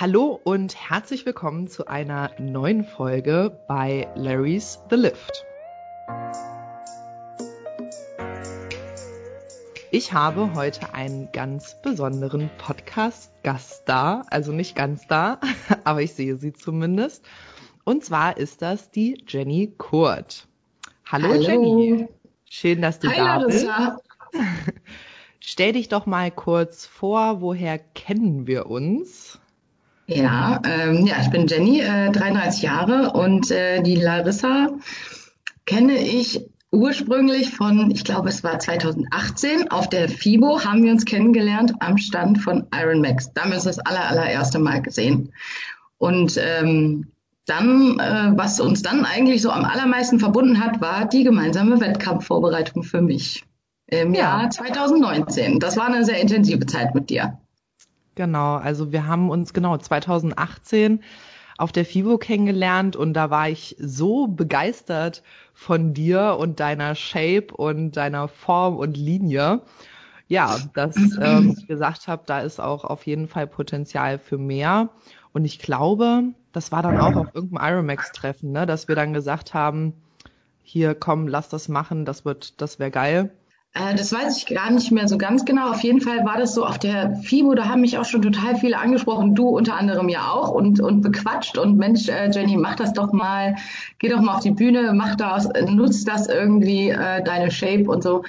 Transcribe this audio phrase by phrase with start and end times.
[0.00, 5.44] Hallo und herzlich willkommen zu einer neuen Folge bei Larry's The Lift.
[9.90, 15.40] Ich habe heute einen ganz besonderen Podcast-Gast da, also nicht ganz da,
[15.82, 17.24] aber ich sehe sie zumindest.
[17.82, 20.46] Und zwar ist das die Jenny Kurt.
[21.06, 21.42] Hallo, Hallo.
[21.42, 22.06] Jenny.
[22.48, 23.98] Schön, dass du Hi, da Larissa.
[24.30, 24.44] bist.
[25.40, 29.40] Stell dich doch mal kurz vor, woher kennen wir uns?
[30.10, 34.68] Ja, ähm, ja, ich bin Jenny, äh, 33 Jahre und äh, die Larissa
[35.66, 36.40] kenne ich
[36.72, 41.98] ursprünglich von, ich glaube, es war 2018 auf der FIBO haben wir uns kennengelernt am
[41.98, 43.34] Stand von Iron Max.
[43.34, 45.30] Da haben wir uns das aller, allererste Mal gesehen.
[45.98, 47.08] Und ähm,
[47.44, 52.82] dann, äh, was uns dann eigentlich so am allermeisten verbunden hat, war die gemeinsame Wettkampfvorbereitung
[52.82, 53.44] für mich
[53.88, 54.40] im ja.
[54.40, 55.60] Jahr 2019.
[55.60, 57.38] Das war eine sehr intensive Zeit mit dir.
[58.18, 61.04] Genau, also wir haben uns genau 2018
[61.56, 65.22] auf der FIBO kennengelernt und da war ich so begeistert
[65.54, 69.62] von dir und deiner Shape und deiner Form und Linie.
[70.26, 74.88] Ja, dass ähm, ich gesagt habe, da ist auch auf jeden Fall Potenzial für mehr.
[75.32, 79.54] Und ich glaube, das war dann auch auf irgendeinem Ironmax-Treffen, ne, dass wir dann gesagt
[79.54, 79.92] haben,
[80.64, 83.30] hier komm, lass das machen, das wird, das wäre geil.
[83.78, 85.70] Äh, das weiß ich gar nicht mehr so ganz genau.
[85.70, 88.56] Auf jeden Fall war das so auf der FIBO, da haben mich auch schon total
[88.56, 92.76] viele angesprochen, du unter anderem ja auch und, und bequatscht und Mensch, äh, Jenny, mach
[92.76, 93.56] das doch mal,
[93.98, 98.02] geh doch mal auf die Bühne, mach das, nutzt das irgendwie, äh, deine Shape und
[98.02, 98.22] so.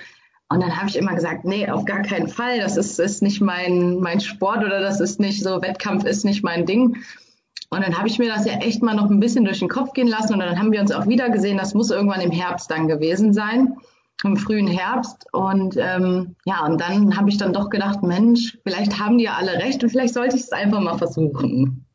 [0.52, 3.40] Und dann habe ich immer gesagt, nee, auf gar keinen Fall, das ist, ist nicht
[3.40, 6.98] mein, mein Sport oder das ist nicht so, Wettkampf ist nicht mein Ding.
[7.72, 9.94] Und dann habe ich mir das ja echt mal noch ein bisschen durch den Kopf
[9.94, 12.72] gehen lassen und dann haben wir uns auch wieder gesehen, das muss irgendwann im Herbst
[12.72, 13.78] dann gewesen sein
[14.24, 15.26] im frühen Herbst.
[15.32, 19.36] Und ähm, ja, und dann habe ich dann doch gedacht, Mensch, vielleicht haben die ja
[19.38, 21.86] alle recht und vielleicht sollte ich es einfach mal versuchen.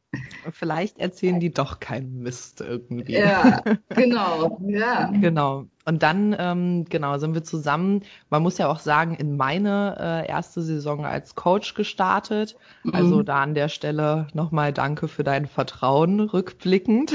[0.53, 3.13] Vielleicht erzählen die doch keinen Mist irgendwie.
[3.13, 5.11] Ja, genau, ja.
[5.21, 5.67] Genau.
[5.87, 10.29] Und dann, ähm, genau, sind wir zusammen, man muss ja auch sagen, in meine äh,
[10.29, 12.57] erste Saison als Coach gestartet.
[12.85, 12.95] Mhm.
[12.95, 17.13] Also da an der Stelle nochmal danke für dein Vertrauen rückblickend.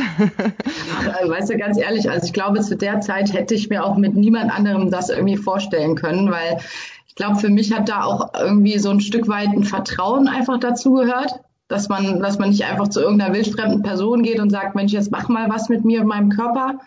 [1.00, 3.98] Aber weißt du, ganz ehrlich, also ich glaube, zu der Zeit hätte ich mir auch
[3.98, 6.60] mit niemand anderem das irgendwie vorstellen können, weil
[7.08, 10.60] ich glaube, für mich hat da auch irgendwie so ein Stück weit ein Vertrauen einfach
[10.60, 14.92] dazugehört dass man, dass man nicht einfach zu irgendeiner wildfremden Person geht und sagt, Mensch,
[14.92, 16.80] jetzt mach mal was mit mir, und meinem Körper,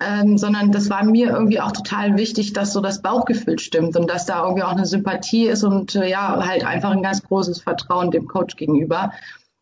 [0.00, 4.08] ähm, sondern das war mir irgendwie auch total wichtig, dass so das Bauchgefühl stimmt und
[4.08, 7.60] dass da irgendwie auch eine Sympathie ist und äh, ja, halt einfach ein ganz großes
[7.60, 9.12] Vertrauen dem Coach gegenüber.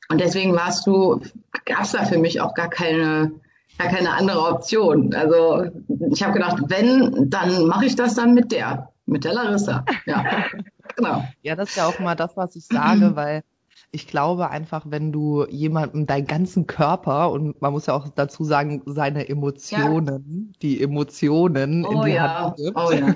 [0.08, 1.20] Und deswegen warst du,
[1.64, 3.32] gab es da für mich auch gar keine,
[3.78, 5.12] gar keine andere Option.
[5.12, 5.70] Also
[6.12, 9.84] ich habe gedacht, wenn, dann mache ich das dann mit der, mit der Larissa.
[10.04, 10.24] Ja,
[10.96, 11.24] genau.
[11.42, 13.42] Ja, das ist ja auch mal das, was ich sage, weil
[13.92, 18.44] ich glaube einfach, wenn du jemandem deinen ganzen Körper und man muss ja auch dazu
[18.44, 20.58] sagen, seine Emotionen, ja.
[20.62, 22.44] die Emotionen oh, in die ja.
[22.44, 23.14] Hand gibt, oh, ja.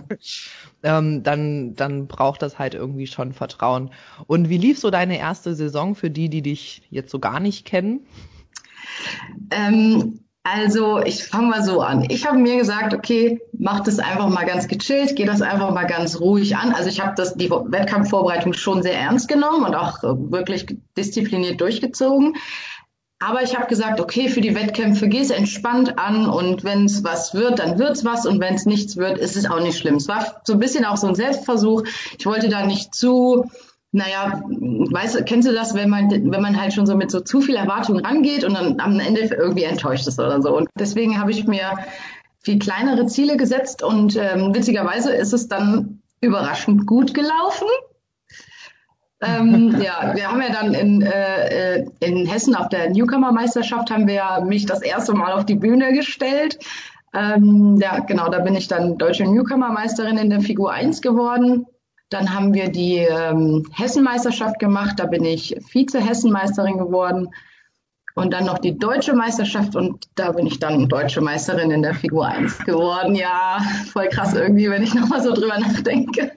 [0.83, 3.91] ähm, dann, dann braucht das halt irgendwie schon Vertrauen.
[4.27, 7.67] Und wie lief so deine erste Saison für die, die dich jetzt so gar nicht
[7.67, 8.07] kennen?
[9.51, 12.07] Ähm, also ich fange mal so an.
[12.09, 15.85] Ich habe mir gesagt, okay, mach das einfach mal ganz gechillt, geh das einfach mal
[15.85, 16.73] ganz ruhig an.
[16.73, 21.61] Also ich habe das die Wettkampfvorbereitung schon sehr ernst genommen und auch äh, wirklich diszipliniert
[21.61, 22.37] durchgezogen.
[23.23, 27.05] Aber ich habe gesagt, okay, für die Wettkämpfe geh es entspannt an und wenn es
[27.05, 29.97] was wird, dann wird's was und wenn es nichts wird, ist es auch nicht schlimm.
[29.97, 31.83] Es war so ein bisschen auch so ein Selbstversuch.
[32.19, 33.51] Ich wollte da nicht zu
[33.93, 37.41] naja, weißt, kennst du das, wenn man, wenn man halt schon so mit so zu
[37.41, 40.57] viel Erwartung rangeht und dann am Ende irgendwie enttäuscht ist oder so.
[40.57, 41.73] Und deswegen habe ich mir
[42.39, 47.67] viel kleinere Ziele gesetzt und ähm, witzigerweise ist es dann überraschend gut gelaufen.
[49.21, 54.45] ähm, ja, wir haben ja dann in, äh, in Hessen auf der Newcomer-Meisterschaft haben wir
[54.47, 56.59] mich das erste Mal auf die Bühne gestellt.
[57.13, 61.67] Ähm, ja, genau, da bin ich dann deutsche Newcomer-Meisterin in der Figur 1 geworden.
[62.11, 67.29] Dann haben wir die ähm, Hessenmeisterschaft gemacht, da bin ich Vize-Hessenmeisterin geworden.
[68.17, 71.95] Und dann noch die deutsche Meisterschaft und da bin ich dann deutsche Meisterin in der
[71.95, 73.15] Figur 1 geworden.
[73.15, 73.61] Ja,
[73.93, 76.33] voll krass irgendwie, wenn ich nochmal so drüber nachdenke.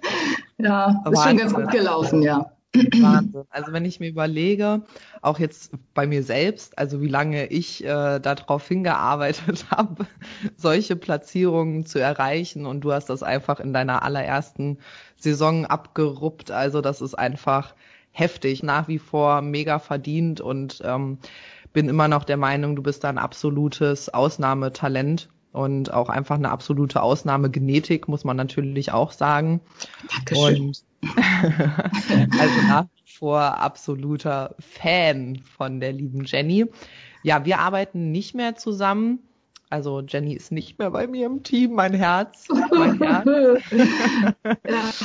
[0.60, 2.53] Ja, ist schon ganz gut gelaufen, ja.
[2.74, 3.44] Wahnsinn.
[3.50, 4.81] Also wenn ich mir überlege,
[5.22, 10.08] auch jetzt bei mir selbst, also wie lange ich äh, darauf hingearbeitet habe,
[10.58, 14.80] solche Platzierungen zu erreichen und du hast das einfach in deiner allerersten
[15.18, 16.52] Saison abgeruppt.
[16.52, 17.75] Also das ist einfach
[18.12, 21.18] heftig, nach wie vor mega verdient und ähm,
[21.74, 26.52] bin immer noch der Meinung, du bist da ein absolutes Ausnahmetalent und auch einfach eine
[26.52, 29.62] absolute Ausnahmegenetik, muss man natürlich auch sagen.
[30.10, 30.62] Dankeschön.
[30.62, 30.84] Und
[32.40, 36.66] also nach wie vor absoluter Fan von der lieben Jenny.
[37.24, 39.20] Ja, wir arbeiten nicht mehr zusammen.
[39.70, 43.64] Also Jenny ist nicht mehr bei mir im Team, mein Herz, mein Herz.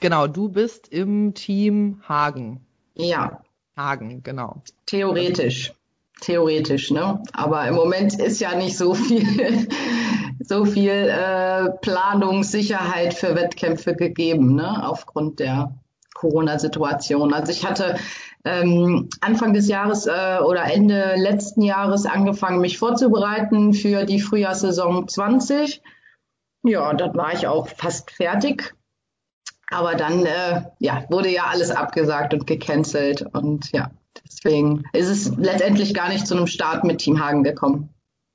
[0.00, 2.64] Genau, du bist im Team Hagen.
[2.94, 3.42] Ja.
[3.76, 4.62] Hagen, genau.
[4.86, 5.74] Theoretisch.
[6.20, 7.22] Theoretisch, ne?
[7.32, 9.68] Aber im Moment ist ja nicht so viel,
[10.40, 14.86] so viel äh, Planungssicherheit für Wettkämpfe gegeben, ne?
[14.86, 15.74] Aufgrund der
[16.14, 17.32] Corona-Situation.
[17.32, 17.96] Also ich hatte
[18.44, 25.08] ähm, Anfang des Jahres äh, oder Ende letzten Jahres angefangen, mich vorzubereiten für die Frühjahrssaison
[25.08, 25.82] 20.
[26.62, 28.74] Ja, dann war ich auch fast fertig.
[29.70, 33.22] Aber dann äh, ja, wurde ja alles abgesagt und gecancelt.
[33.32, 33.90] Und ja,
[34.30, 37.90] deswegen ist es letztendlich gar nicht zu einem Start mit Team Hagen gekommen.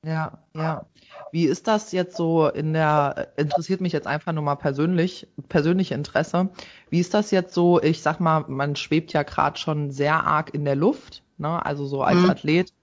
[0.06, 0.86] Ja, ja.
[1.32, 5.96] Wie ist das jetzt so in der, interessiert mich jetzt einfach nur mal persönlich, persönliche
[5.96, 6.50] Interesse.
[6.90, 10.54] Wie ist das jetzt so, ich sag mal, man schwebt ja gerade schon sehr arg
[10.54, 11.66] in der Luft, ne?
[11.66, 12.30] also so als mhm.
[12.30, 12.74] Athlet.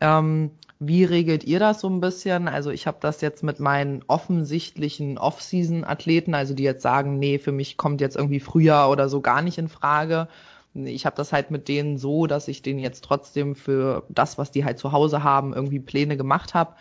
[0.00, 2.48] Ähm, wie regelt ihr das so ein bisschen?
[2.48, 7.52] Also ich habe das jetzt mit meinen offensichtlichen Off-Season-Athleten, also die jetzt sagen, nee, für
[7.52, 10.28] mich kommt jetzt irgendwie früher oder so gar nicht in Frage.
[10.74, 14.50] Ich habe das halt mit denen so, dass ich denen jetzt trotzdem für das, was
[14.50, 16.74] die halt zu Hause haben, irgendwie Pläne gemacht habe.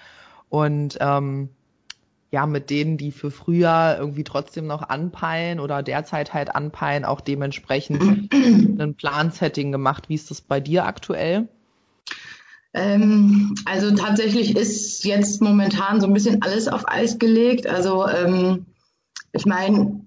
[0.49, 1.49] Und ähm,
[2.31, 7.21] ja, mit denen, die für früher irgendwie trotzdem noch anpeilen oder derzeit halt anpeilen, auch
[7.21, 10.09] dementsprechend ein Plansetting gemacht.
[10.09, 11.47] Wie ist das bei dir aktuell?
[12.73, 17.65] Ähm, also tatsächlich ist jetzt momentan so ein bisschen alles auf Eis gelegt.
[17.65, 18.67] Also ähm,
[19.31, 20.01] ich meine,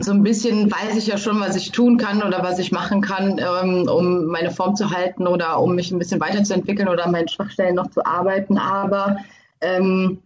[0.00, 3.02] so ein bisschen weiß ich ja schon, was ich tun kann oder was ich machen
[3.02, 7.12] kann, ähm, um meine Form zu halten oder um mich ein bisschen weiterzuentwickeln oder an
[7.12, 8.56] meinen Schwachstellen noch zu arbeiten.
[8.56, 9.18] Aber
[9.60, 10.22] ähm,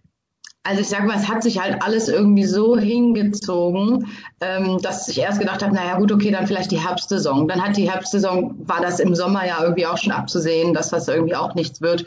[0.62, 4.08] also ich sage mal, es hat sich halt alles irgendwie so hingezogen,
[4.40, 7.48] ähm, dass ich erst gedacht habe, naja gut, okay, dann vielleicht die Herbstsaison.
[7.48, 11.08] Dann hat die Herbstsaison, war das im Sommer ja irgendwie auch schon abzusehen, dass das
[11.08, 12.04] irgendwie auch nichts wird.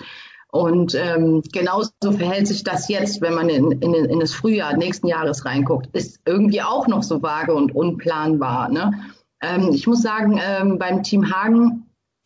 [0.51, 5.07] Und ähm, genauso verhält sich das jetzt, wenn man in, in, in das Frühjahr nächsten
[5.07, 8.69] Jahres reinguckt, ist irgendwie auch noch so vage und unplanbar.
[8.69, 8.91] Ne?
[9.41, 11.85] Ähm, ich muss sagen, ähm, beim Team Hagen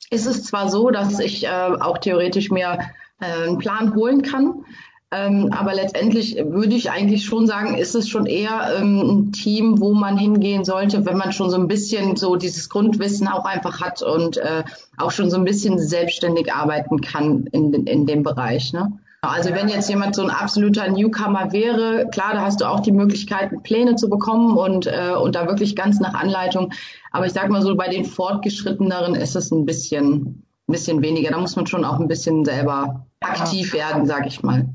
[0.10, 2.80] ist es zwar so, dass ich äh, auch theoretisch mir
[3.20, 4.64] äh, einen Plan holen kann,
[5.14, 9.80] ähm, aber letztendlich würde ich eigentlich schon sagen, ist es schon eher ähm, ein Team,
[9.80, 13.80] wo man hingehen sollte, wenn man schon so ein bisschen so dieses Grundwissen auch einfach
[13.80, 14.64] hat und äh,
[14.98, 18.74] auch schon so ein bisschen selbstständig arbeiten kann in, in dem Bereich.
[18.74, 18.92] Ne?
[19.22, 22.92] Also wenn jetzt jemand so ein absoluter Newcomer wäre, klar, da hast du auch die
[22.92, 26.74] Möglichkeiten, Pläne zu bekommen und, äh, und da wirklich ganz nach Anleitung.
[27.12, 31.30] Aber ich sag mal so, bei den Fortgeschritteneren ist es ein bisschen, ein bisschen weniger.
[31.30, 34.66] Da muss man schon auch ein bisschen selber aktiv werden, sag ich mal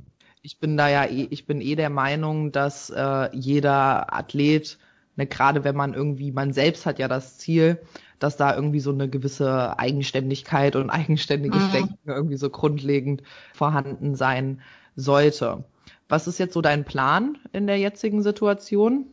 [0.42, 4.78] ich bin da ja, eh, ich bin eh der Meinung, dass äh, jeder Athlet,
[5.16, 7.78] ne, gerade wenn man irgendwie, man selbst hat ja das Ziel,
[8.18, 11.72] dass da irgendwie so eine gewisse Eigenständigkeit und eigenständiges mhm.
[11.72, 14.60] Denken irgendwie so grundlegend vorhanden sein
[14.96, 15.64] sollte.
[16.08, 19.06] Was ist jetzt so dein Plan in der jetzigen Situation?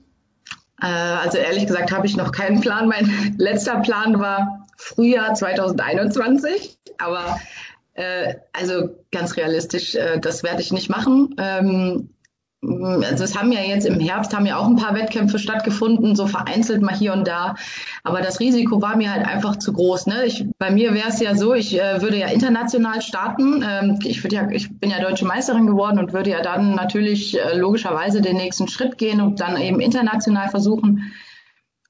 [0.82, 2.88] Äh, also ehrlich gesagt habe ich noch keinen Plan.
[2.88, 7.40] Mein letzter Plan war Frühjahr 2021, aber
[7.96, 11.36] äh, also ganz realistisch, äh, das werde ich nicht machen.
[11.38, 12.10] Ähm,
[12.62, 16.28] also es haben ja jetzt im Herbst haben ja auch ein paar Wettkämpfe stattgefunden, so
[16.28, 17.56] vereinzelt mal hier und da.
[18.04, 20.08] Aber das Risiko war mir halt einfach zu groß.
[20.08, 20.26] Ne?
[20.26, 23.64] Ich, bei mir wäre es ja so, ich äh, würde ja international starten.
[23.68, 27.40] Ähm, ich, würde ja, ich bin ja deutsche Meisterin geworden und würde ja dann natürlich
[27.40, 31.14] äh, logischerweise den nächsten Schritt gehen und dann eben international versuchen,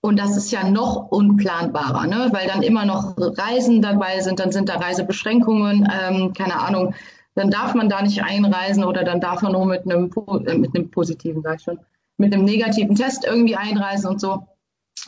[0.05, 2.29] und das ist ja noch unplanbarer, ne?
[2.31, 6.93] weil dann immer noch Reisen dabei sind, dann sind da Reisebeschränkungen, ähm, keine Ahnung,
[7.33, 10.11] dann darf man da nicht einreisen oder dann darf man nur mit einem,
[10.45, 11.79] äh, mit einem positiven, sag ich schon,
[12.17, 14.47] mit einem negativen Test irgendwie einreisen und so.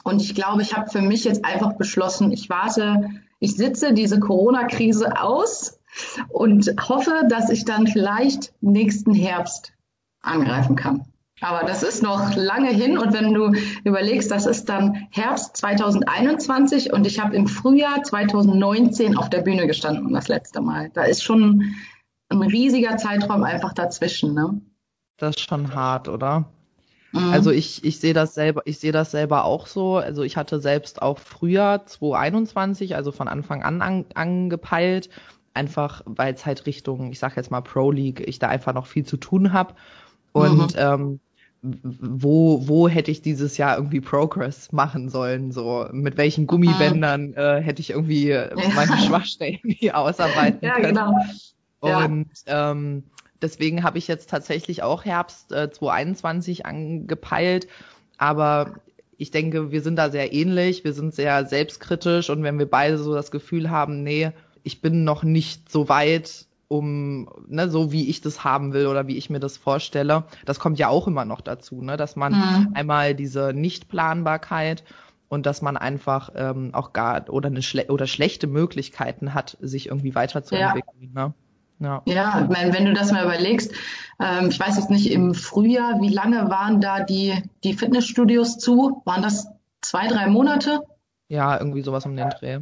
[0.03, 3.07] Und ich glaube, ich habe für mich jetzt einfach beschlossen, ich warte,
[3.39, 5.79] ich sitze diese Corona-Krise aus
[6.29, 9.73] und hoffe, dass ich dann vielleicht nächsten Herbst
[10.21, 11.05] angreifen kann.
[11.39, 13.51] Aber das ist noch lange hin und wenn du
[13.83, 19.67] überlegst, das ist dann Herbst 2021 und ich habe im Frühjahr 2019 auf der Bühne
[19.67, 20.89] gestanden das letzte Mal.
[20.93, 21.75] Da ist schon
[22.29, 24.59] ein riesiger Zeitraum einfach dazwischen, ne?
[25.17, 26.45] Das ist schon hart, oder?
[27.11, 27.31] Mhm.
[27.31, 29.97] Also ich, ich sehe das selber, ich sehe das selber auch so.
[29.97, 35.09] Also ich hatte selbst auch Frühjahr 2021, also von Anfang an, an angepeilt,
[35.53, 38.87] einfach weil es halt Richtung, ich sag jetzt mal Pro League, ich da einfach noch
[38.87, 39.75] viel zu tun habe.
[40.33, 40.79] Und mhm.
[40.79, 41.19] ähm,
[41.61, 45.51] wo, wo hätte ich dieses Jahr irgendwie Progress machen sollen?
[45.51, 48.49] So, mit welchen Gummibändern äh, hätte ich irgendwie ja.
[48.75, 50.95] meine Schwachstellen irgendwie ausarbeiten ja, können?
[50.95, 51.13] Genau.
[51.83, 52.05] Ja.
[52.05, 53.03] Und ähm,
[53.41, 57.67] deswegen habe ich jetzt tatsächlich auch Herbst äh, 2021 angepeilt.
[58.17, 58.75] Aber
[59.17, 62.97] ich denke, wir sind da sehr ähnlich, wir sind sehr selbstkritisch und wenn wir beide
[62.97, 64.31] so das Gefühl haben, nee,
[64.63, 69.07] ich bin noch nicht so weit, um, ne, so wie ich das haben will oder
[69.07, 70.25] wie ich mir das vorstelle.
[70.45, 72.71] Das kommt ja auch immer noch dazu, ne, dass man mhm.
[72.73, 74.83] einmal diese Nichtplanbarkeit
[75.29, 79.87] und dass man einfach ähm, auch gar oder eine schle oder schlechte Möglichkeiten hat, sich
[79.87, 81.11] irgendwie weiterzuentwickeln.
[81.15, 81.27] Ja.
[81.27, 81.33] Ne?
[81.79, 82.01] Ja.
[82.05, 83.71] ja, ich meine, wenn du das mal überlegst,
[84.19, 89.03] ähm, ich weiß jetzt nicht, im Frühjahr, wie lange waren da die, die Fitnessstudios zu?
[89.05, 89.47] Waren das
[89.81, 90.81] zwei, drei Monate?
[91.27, 92.59] Ja, irgendwie sowas um den Dreh.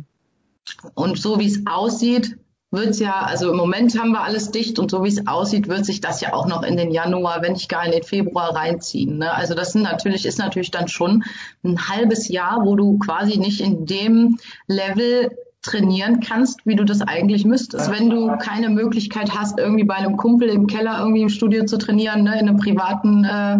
[0.95, 2.37] Und so wie es aussieht,
[2.75, 5.67] wird es ja, also im Moment haben wir alles dicht und so wie es aussieht,
[5.67, 8.55] wird sich das ja auch noch in den Januar, wenn nicht gar in den Februar
[8.55, 9.17] reinziehen.
[9.17, 9.33] Ne?
[9.33, 11.23] Also das sind natürlich, ist natürlich dann schon
[11.63, 17.01] ein halbes Jahr, wo du quasi nicht in dem Level trainieren kannst, wie du das
[17.01, 17.91] eigentlich müsstest.
[17.91, 21.77] Wenn du keine Möglichkeit hast, irgendwie bei einem Kumpel im Keller irgendwie im Studio zu
[21.77, 23.59] trainieren, ne, in einem privaten äh,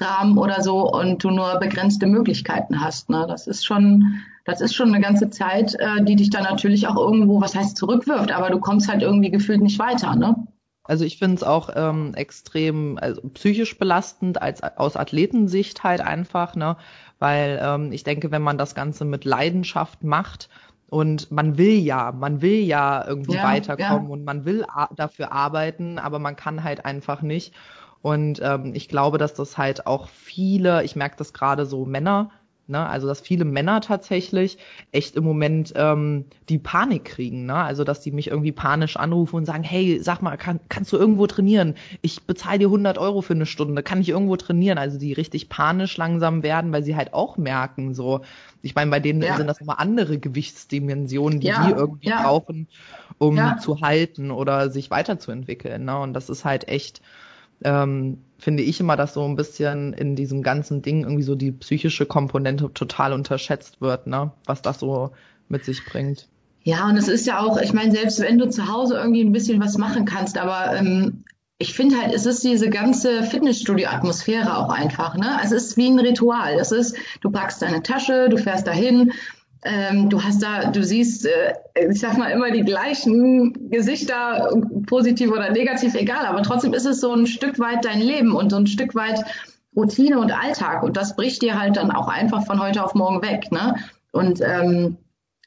[0.00, 3.10] Rahmen oder so und du nur begrenzte Möglichkeiten hast.
[3.10, 3.26] Ne?
[3.28, 6.96] Das ist schon, das ist schon eine ganze Zeit, äh, die dich dann natürlich auch
[6.96, 10.46] irgendwo, was heißt zurückwirft, aber du kommst halt irgendwie gefühlt nicht weiter, ne?
[10.86, 16.56] Also ich finde es auch ähm, extrem also psychisch belastend als aus Athletensicht halt einfach,
[16.56, 16.76] ne?
[17.18, 20.50] Weil ähm, ich denke, wenn man das Ganze mit Leidenschaft macht,
[20.90, 24.12] und man will ja, man will ja irgendwie ja, weiterkommen ja.
[24.12, 27.52] und man will dafür arbeiten, aber man kann halt einfach nicht.
[28.00, 32.30] Und ähm, ich glaube, dass das halt auch viele, ich merke das gerade so Männer,
[32.66, 32.86] Ne?
[32.86, 34.58] Also dass viele Männer tatsächlich
[34.90, 37.44] echt im Moment ähm, die Panik kriegen.
[37.44, 37.54] Ne?
[37.54, 40.96] Also dass die mich irgendwie panisch anrufen und sagen, hey, sag mal, kann, kannst du
[40.96, 41.74] irgendwo trainieren?
[42.00, 44.78] Ich bezahle dir 100 Euro für eine Stunde, kann ich irgendwo trainieren?
[44.78, 48.22] Also die richtig panisch langsam werden, weil sie halt auch merken, so,
[48.62, 49.36] ich meine, bei denen ja.
[49.36, 51.66] sind das immer andere Gewichtsdimensionen, die ja.
[51.66, 52.22] die irgendwie ja.
[52.22, 52.68] brauchen,
[53.18, 55.84] um zu halten oder sich weiterzuentwickeln.
[55.84, 55.98] Ne?
[55.98, 57.02] Und das ist halt echt
[57.62, 61.52] ähm, finde ich immer, dass so ein bisschen in diesem ganzen Ding irgendwie so die
[61.52, 64.32] psychische Komponente total unterschätzt wird, ne?
[64.46, 65.12] Was das so
[65.48, 66.28] mit sich bringt.
[66.62, 69.32] Ja, und es ist ja auch, ich meine, selbst wenn du zu Hause irgendwie ein
[69.32, 71.24] bisschen was machen kannst, aber ähm,
[71.58, 75.38] ich finde halt, es ist diese ganze Fitnessstudio-Atmosphäre auch einfach, ne?
[75.42, 76.54] Es ist wie ein Ritual.
[76.58, 79.12] Es ist, du packst deine Tasche, du fährst dahin,
[79.64, 81.54] ähm, du hast da, du siehst, äh,
[81.90, 84.50] ich sag mal immer die gleichen Gesichter,
[84.86, 88.50] positiv oder negativ, egal, aber trotzdem ist es so ein Stück weit dein Leben und
[88.50, 89.24] so ein Stück weit
[89.74, 93.22] Routine und Alltag und das bricht dir halt dann auch einfach von heute auf morgen
[93.22, 93.74] weg, ne?
[94.12, 94.98] Und ähm,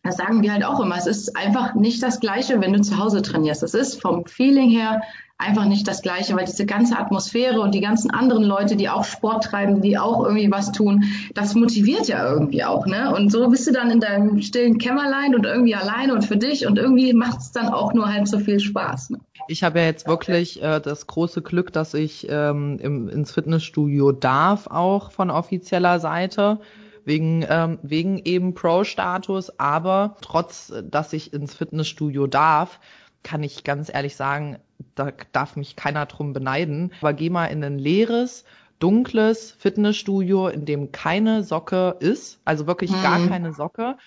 [0.04, 0.98] das sagen wir halt auch immer.
[0.98, 3.64] Es ist einfach nicht das Gleiche, wenn du zu Hause trainierst.
[3.64, 5.02] Es ist vom Feeling her
[5.38, 9.04] einfach nicht das Gleiche, weil diese ganze Atmosphäre und die ganzen anderen Leute, die auch
[9.04, 11.04] Sport treiben, die auch irgendwie was tun,
[11.36, 13.14] das motiviert ja irgendwie auch, ne?
[13.14, 16.66] Und so bist du dann in deinem stillen Kämmerlein und irgendwie alleine und für dich
[16.66, 19.12] und irgendwie macht es dann auch nur halb so viel Spaß.
[19.12, 19.20] Ne?
[19.48, 24.12] Ich habe ja jetzt wirklich äh, das große Glück, dass ich ähm, im, ins Fitnessstudio
[24.12, 26.60] darf, auch von offizieller Seite
[27.06, 32.80] wegen, ähm, wegen eben Pro-Status, aber trotz, dass ich ins Fitnessstudio darf,
[33.24, 34.58] kann ich ganz ehrlich sagen,
[34.96, 36.92] da darf mich keiner drum beneiden.
[37.02, 38.46] Aber geh mal in ein leeres,
[38.80, 43.02] dunkles Fitnessstudio, in dem keine Socke ist, also wirklich hm.
[43.02, 43.98] gar keine Socke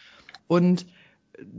[0.46, 0.86] und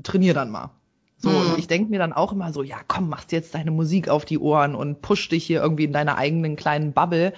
[0.04, 0.72] trainier dann mal.
[1.18, 1.52] So, hm.
[1.52, 4.26] und ich denke mir dann auch immer so, ja, komm, machst jetzt deine Musik auf
[4.26, 7.34] die Ohren und push dich hier irgendwie in deiner eigenen kleinen Bubble.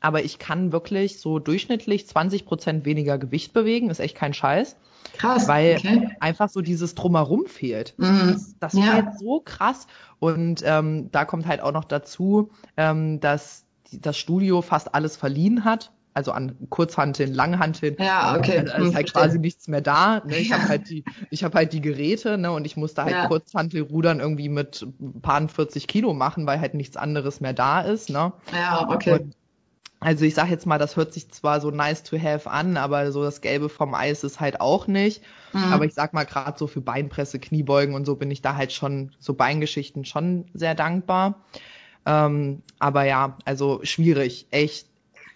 [0.00, 4.76] Aber ich kann wirklich so durchschnittlich 20 Prozent weniger Gewicht bewegen, ist echt kein Scheiß.
[5.18, 5.48] Krass.
[5.48, 6.08] Weil okay.
[6.20, 7.94] einfach so dieses Drumherum fehlt.
[7.98, 8.32] Mhm.
[8.32, 8.82] Das, das ja.
[8.82, 9.86] fehlt so krass.
[10.20, 15.16] Und ähm, da kommt halt auch noch dazu, ähm, dass die, das Studio fast alles
[15.16, 15.92] verliehen hat.
[16.14, 17.94] Also an Kurzhanteln, Langhanteln.
[18.00, 18.64] Ja, okay.
[18.64, 20.20] Da ist halt quasi nichts mehr da.
[20.24, 20.38] Ne?
[20.38, 20.58] Ich ja.
[20.58, 23.28] habe halt die, ich habe halt die Geräte, ne, und ich musste halt ja.
[23.28, 24.84] Kurzhantelrudern irgendwie mit
[25.22, 28.32] paar 40 Kilo machen, weil halt nichts anderes mehr da ist, ne?
[28.52, 29.20] Ja, okay.
[29.20, 29.36] Und
[30.00, 33.10] also ich sage jetzt mal, das hört sich zwar so nice to have an, aber
[33.10, 35.22] so das Gelbe vom Eis ist halt auch nicht.
[35.52, 35.72] Mhm.
[35.72, 38.72] Aber ich sag mal, gerade so für Beinpresse, Kniebeugen und so bin ich da halt
[38.72, 41.42] schon, so Beingeschichten schon sehr dankbar.
[42.06, 44.86] Ähm, aber ja, also schwierig, echt,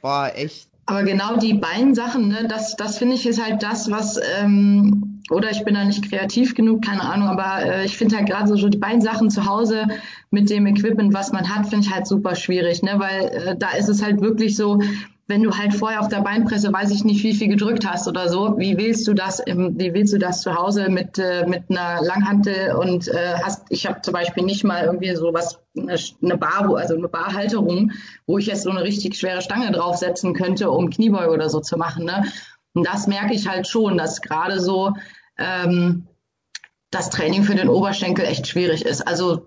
[0.01, 0.69] boah, echt.
[0.87, 5.51] Aber genau die Beinsachen, ne, das, das finde ich ist halt das, was ähm, oder
[5.51, 8.57] ich bin da nicht kreativ genug, keine Ahnung, aber äh, ich finde halt gerade so,
[8.57, 9.87] so die beiden Sachen zu Hause
[10.31, 12.95] mit dem Equipment, was man hat, finde ich halt super schwierig, ne?
[12.99, 14.81] Weil äh, da ist es halt wirklich so,
[15.29, 18.29] wenn du halt vorher auf der Beinpresse, weiß ich nicht, wie viel gedrückt hast oder
[18.29, 21.65] so, wie willst du das, im, wie willst du das zu Hause mit äh, mit
[21.71, 25.97] einer Langhantel und äh, hast, ich habe zum Beispiel nicht mal irgendwie so was, eine,
[26.23, 27.93] eine Bar, also eine Barhalterung,
[28.27, 31.77] wo ich jetzt so eine richtig schwere Stange draufsetzen könnte, um Kniebeuge oder so zu
[31.77, 32.25] machen, ne?
[32.75, 34.93] Und das merke ich halt schon, dass gerade so
[35.39, 36.07] ähm,
[36.93, 39.01] das Training für den Oberschenkel echt schwierig ist.
[39.01, 39.47] Also,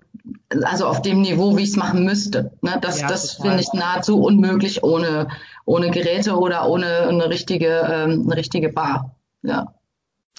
[0.62, 2.52] also auf dem Niveau, wie ich es machen müsste.
[2.60, 2.78] Ne?
[2.80, 5.28] Das, ja, das finde ich nahezu unmöglich ohne,
[5.66, 9.16] ohne Geräte oder ohne eine richtige, ähm, eine richtige Bar.
[9.42, 9.74] Ja.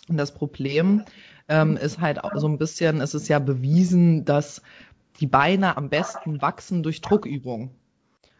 [0.09, 1.03] Und das Problem
[1.47, 4.61] ähm, ist halt auch so ein bisschen, es ist ja bewiesen, dass
[5.19, 7.71] die Beine am besten wachsen durch Druckübung.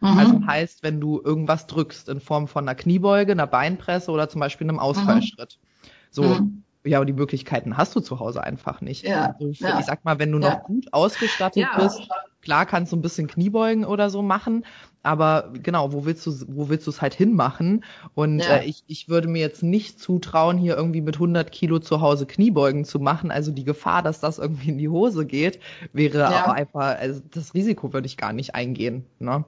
[0.00, 0.18] Mhm.
[0.18, 4.40] Also heißt, wenn du irgendwas drückst in Form von einer Kniebeuge, einer Beinpresse oder zum
[4.40, 5.58] Beispiel einem Ausfallschritt.
[5.60, 5.88] Mhm.
[6.10, 6.62] So, mhm.
[6.88, 9.06] Ja, und die Möglichkeiten hast du zu Hause einfach nicht.
[9.06, 9.34] Ja.
[9.38, 9.80] Also für, ja.
[9.80, 10.50] Ich sag mal, wenn du ja.
[10.50, 11.76] noch gut ausgestattet ja.
[11.76, 12.08] bist,
[12.42, 14.64] klar kannst du ein bisschen Kniebeugen oder so machen,
[15.02, 17.84] aber genau, wo willst du, wo willst du es halt hinmachen?
[18.14, 18.56] Und ja.
[18.56, 22.26] äh, ich, ich würde mir jetzt nicht zutrauen, hier irgendwie mit 100 Kilo zu Hause
[22.26, 23.30] Kniebeugen zu machen.
[23.30, 25.60] Also die Gefahr, dass das irgendwie in die Hose geht,
[25.92, 26.44] wäre ja.
[26.44, 29.06] auch einfach, also das Risiko würde ich gar nicht eingehen.
[29.18, 29.44] Ne?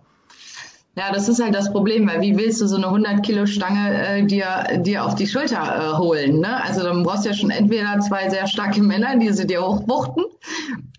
[0.96, 4.06] Ja, das ist halt das Problem, weil wie willst du so eine 100 Kilo Stange
[4.06, 6.40] äh, dir, dir auf die Schulter äh, holen?
[6.40, 6.62] Ne?
[6.62, 10.24] Also dann brauchst du ja schon entweder zwei sehr starke Männer, die sie dir hochwuchten,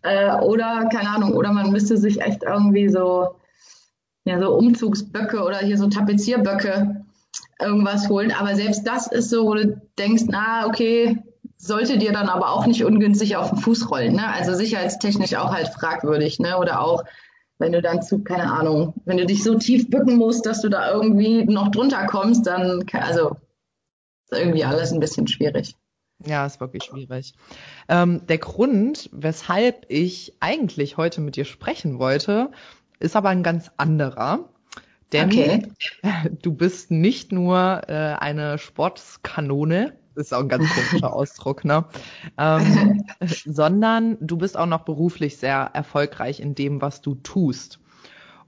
[0.03, 3.36] äh, oder keine Ahnung, oder man müsste sich echt irgendwie so
[4.24, 7.03] ja, so Umzugsböcke oder hier so Tapezierböcke
[7.60, 8.31] irgendwas holen.
[8.31, 11.17] Aber selbst das ist so, wo du denkst, na, okay,
[11.57, 14.15] sollte dir dann aber auch nicht ungünstig auf den Fuß rollen.
[14.15, 14.27] Ne?
[14.27, 16.39] Also sicherheitstechnisch auch halt fragwürdig.
[16.39, 16.57] Ne?
[16.57, 17.03] Oder auch,
[17.62, 20.70] wenn du dann zu, keine Ahnung, wenn du dich so tief bücken musst, dass du
[20.70, 23.38] da irgendwie noch drunter kommst, dann, also
[24.30, 25.75] ist irgendwie alles ein bisschen schwierig.
[26.25, 27.34] Ja, ist wirklich schwierig.
[27.88, 32.51] Ähm, der Grund, weshalb ich eigentlich heute mit dir sprechen wollte,
[33.00, 34.50] ist aber ein ganz anderer.
[35.12, 35.68] Denn okay.
[36.41, 41.86] du bist nicht nur äh, eine Sportskanone, ist auch ein ganz komischer Ausdruck, ne?
[42.38, 43.03] Ähm,
[43.46, 47.80] sondern du bist auch noch beruflich sehr erfolgreich in dem, was du tust.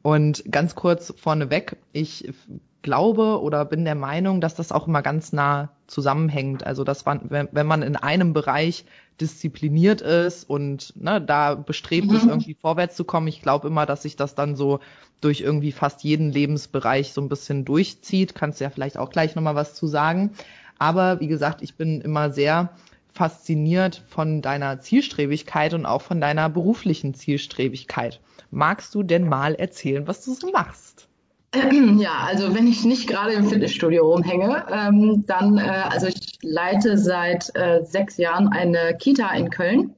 [0.01, 2.34] Und ganz kurz vorneweg, ich
[2.83, 6.65] glaube oder bin der Meinung, dass das auch immer ganz nah zusammenhängt.
[6.65, 8.85] Also dass man, wenn man in einem Bereich
[9.19, 12.15] diszipliniert ist und ne, da bestrebt mhm.
[12.15, 14.79] ist, irgendwie vorwärts zu kommen, ich glaube immer, dass sich das dann so
[15.21, 18.35] durch irgendwie fast jeden Lebensbereich so ein bisschen durchzieht.
[18.35, 20.31] Kannst du ja vielleicht auch gleich nochmal was zu sagen.
[20.77, 22.71] Aber wie gesagt, ich bin immer sehr
[23.13, 28.19] fasziniert von deiner Zielstrebigkeit und auch von deiner beruflichen Zielstrebigkeit.
[28.51, 31.07] Magst du denn mal erzählen, was du so machst?
[32.00, 36.98] Ja, also wenn ich nicht gerade im Fitnessstudio rumhänge, ähm, dann, äh, also ich leite
[36.98, 39.96] seit äh, sechs Jahren eine Kita in Köln.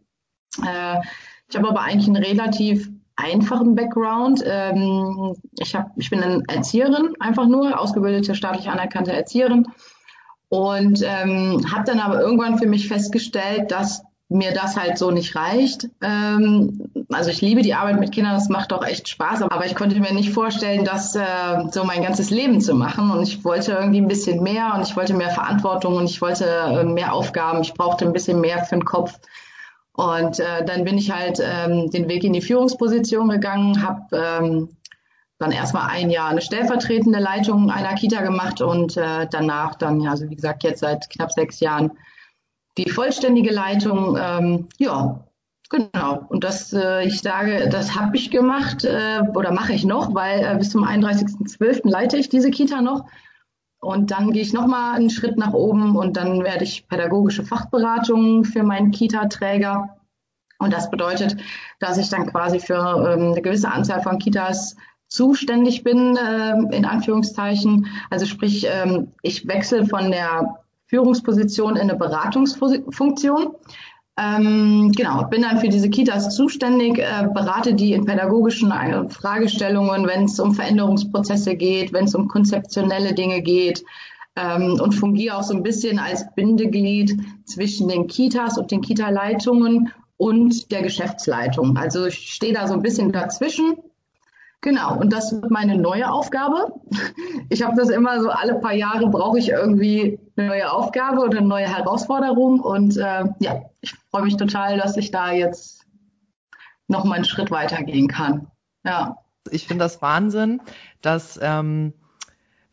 [0.62, 0.98] Äh,
[1.50, 4.44] ich habe aber eigentlich einen relativ einfachen Background.
[4.46, 9.68] Ähm, ich, hab, ich bin eine Erzieherin, einfach nur, ausgebildete staatlich anerkannte Erzieherin.
[10.50, 15.36] Und ähm, habe dann aber irgendwann für mich festgestellt, dass mir das halt so nicht
[15.36, 15.88] reicht.
[16.02, 19.76] Ähm, also ich liebe die Arbeit mit Kindern, das macht auch echt Spaß, aber ich
[19.76, 21.22] konnte mir nicht vorstellen, das äh,
[21.72, 23.12] so mein ganzes Leben zu machen.
[23.12, 26.46] Und ich wollte irgendwie ein bisschen mehr und ich wollte mehr Verantwortung und ich wollte
[26.46, 27.62] äh, mehr Aufgaben.
[27.62, 29.20] Ich brauchte ein bisschen mehr für den Kopf.
[29.94, 34.70] Und äh, dann bin ich halt ähm, den Weg in die Führungsposition gegangen, habe ähm,
[35.38, 40.12] dann erstmal ein Jahr eine stellvertretende Leitung einer Kita gemacht und äh, danach dann, ja,
[40.12, 41.92] also wie gesagt, jetzt seit knapp sechs Jahren
[42.78, 45.24] die vollständige Leitung, ähm, ja,
[45.70, 46.26] genau.
[46.30, 50.44] Und das, äh, ich sage, das habe ich gemacht äh, oder mache ich noch, weil
[50.44, 51.90] äh, bis zum 31.12.
[51.90, 53.06] leite ich diese Kita noch.
[53.80, 58.44] Und dann gehe ich nochmal einen Schritt nach oben und dann werde ich pädagogische Fachberatung
[58.44, 59.98] für meinen Kita-Träger.
[60.58, 61.38] Und das bedeutet,
[61.80, 64.76] dass ich dann quasi für ähm, eine gewisse Anzahl von Kitas
[65.08, 67.88] zuständig bin, äh, in Anführungszeichen.
[68.10, 70.64] Also sprich, ähm, ich wechsle von der
[70.96, 73.56] Führungsposition in eine Beratungsfunktion.
[74.18, 80.08] Ähm, genau, bin dann für diese Kitas zuständig, äh, berate die in pädagogischen äh, Fragestellungen,
[80.08, 83.84] wenn es um Veränderungsprozesse geht, wenn es um konzeptionelle Dinge geht
[84.38, 89.92] ähm, und fungiere auch so ein bisschen als Bindeglied zwischen den Kitas und den Kita-Leitungen
[90.16, 91.76] und der Geschäftsleitung.
[91.76, 93.76] Also ich stehe da so ein bisschen dazwischen
[94.65, 96.73] Genau, und das wird meine neue Aufgabe.
[97.49, 101.38] Ich habe das immer so, alle paar Jahre brauche ich irgendwie eine neue Aufgabe oder
[101.38, 102.62] eine neue Herausforderung.
[102.62, 105.86] Und äh, ja, ich freue mich total, dass ich da jetzt
[106.88, 108.47] noch mal einen Schritt weitergehen kann.
[108.84, 109.17] Ja.
[109.51, 110.60] Ich finde das Wahnsinn,
[111.04, 111.93] dass ähm,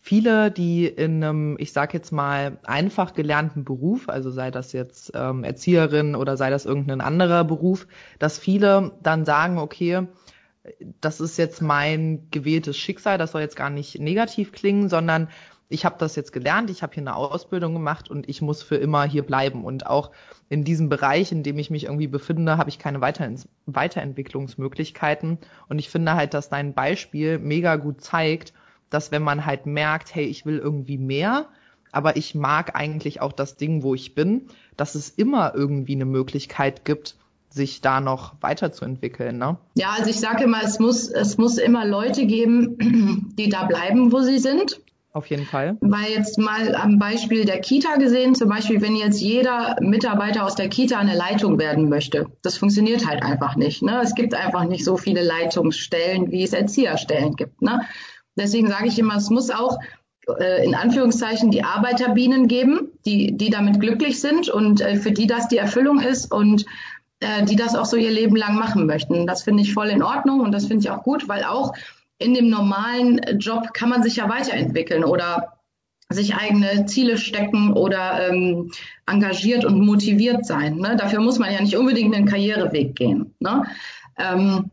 [0.01, 5.13] viele, die in einem, ich sage jetzt mal, einfach gelernten Beruf, also sei das jetzt
[5.15, 7.87] ähm, Erzieherin oder sei das irgendein anderer Beruf,
[8.19, 10.07] dass viele dann sagen, okay,
[11.01, 15.29] das ist jetzt mein gewähltes Schicksal, das soll jetzt gar nicht negativ klingen, sondern
[15.69, 18.77] ich habe das jetzt gelernt, ich habe hier eine Ausbildung gemacht und ich muss für
[18.77, 19.65] immer hier bleiben.
[19.65, 20.11] Und auch
[20.51, 25.39] in diesem Bereich, in dem ich mich irgendwie befinde, habe ich keine Weiterentwicklungsmöglichkeiten.
[25.69, 28.53] Und ich finde halt, dass dein Beispiel mega gut zeigt,
[28.91, 31.49] dass wenn man halt merkt, hey, ich will irgendwie mehr,
[31.91, 36.05] aber ich mag eigentlich auch das Ding, wo ich bin, dass es immer irgendwie eine
[36.05, 37.17] Möglichkeit gibt,
[37.53, 39.39] sich da noch weiterzuentwickeln.
[39.39, 39.57] Ne?
[39.75, 44.13] Ja, also ich sage immer, es muss, es muss immer Leute geben, die da bleiben,
[44.13, 44.81] wo sie sind.
[45.15, 45.77] Auf jeden Fall.
[45.83, 50.55] Weil jetzt mal am Beispiel der Kita gesehen, zum Beispiel, wenn jetzt jeder Mitarbeiter aus
[50.55, 53.83] der Kita eine Leitung werden möchte, das funktioniert halt einfach nicht.
[53.83, 54.01] Ne?
[54.03, 57.61] Es gibt einfach nicht so viele Leitungsstellen, wie es Erzieherstellen gibt.
[57.61, 57.83] Ne?
[58.37, 59.79] Deswegen sage ich immer, es muss auch
[60.39, 65.27] äh, in Anführungszeichen die Arbeiterbienen geben, die, die damit glücklich sind und äh, für die
[65.27, 66.65] das die Erfüllung ist und
[67.23, 69.27] äh, die das auch so ihr Leben lang machen möchten.
[69.27, 71.73] Das finde ich voll in Ordnung und das finde ich auch gut, weil auch
[72.19, 75.53] in dem normalen Job kann man sich ja weiterentwickeln oder
[76.11, 78.71] sich eigene Ziele stecken oder ähm,
[79.07, 80.77] engagiert und motiviert sein.
[80.77, 80.97] Ne?
[80.97, 83.35] Dafür muss man ja nicht unbedingt einen Karriereweg gehen.
[83.39, 83.65] Ne?
[84.19, 84.71] Ähm,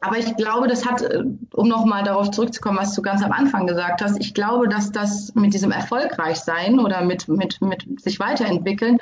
[0.00, 3.66] aber ich glaube, das hat, äh, um nochmal darauf zurückzukommen, was du ganz am Anfang
[3.66, 8.98] gesagt hast, ich glaube, dass das mit diesem Erfolgreichsein oder mit, mit, mit sich weiterentwickeln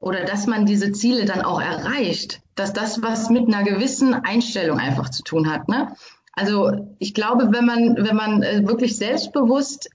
[0.00, 4.78] oder dass man diese Ziele dann auch erreicht, dass das was mit einer gewissen Einstellung
[4.78, 5.68] einfach zu tun hat.
[5.68, 5.94] Ne?
[6.32, 9.90] Also ich glaube, wenn man, wenn man äh, wirklich selbstbewusst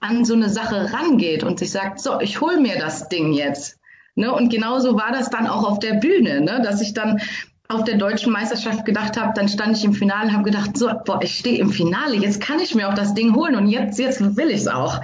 [0.00, 3.78] an so eine Sache rangeht und sich sagt, so, ich hole mir das Ding jetzt.
[4.14, 4.32] Ne?
[4.32, 6.60] Und genauso war das dann auch auf der Bühne, ne?
[6.62, 7.20] dass ich dann
[7.68, 10.90] auf der deutschen Meisterschaft gedacht habe, dann stand ich im Finale und habe gedacht, so,
[11.06, 13.98] boah, ich stehe im Finale, jetzt kann ich mir auch das Ding holen und jetzt,
[13.98, 15.00] jetzt will ich es auch.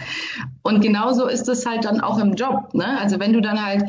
[0.62, 2.74] Und genauso ist es halt dann auch im Job.
[2.74, 2.98] Ne?
[3.00, 3.84] Also wenn du dann halt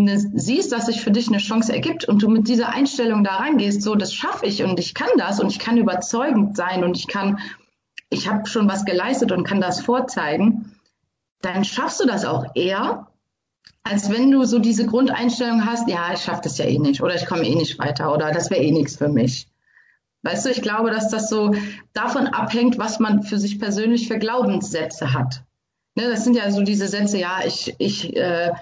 [0.00, 3.36] eine, siehst, dass sich für dich eine Chance ergibt und du mit dieser Einstellung da
[3.36, 6.96] reingehst, so, das schaffe ich und ich kann das und ich kann überzeugend sein und
[6.96, 7.38] ich kann,
[8.08, 10.74] ich habe schon was geleistet und kann das vorzeigen,
[11.42, 13.06] dann schaffst du das auch eher,
[13.82, 17.14] als wenn du so diese Grundeinstellung hast, ja, ich schaffe das ja eh nicht oder
[17.14, 19.48] ich komme eh nicht weiter oder das wäre eh nichts für mich.
[20.22, 21.54] Weißt du, ich glaube, dass das so
[21.94, 25.42] davon abhängt, was man für sich persönlich für Glaubenssätze hat.
[25.94, 28.52] Ne, das sind ja so diese Sätze, ja, ich, ich, äh,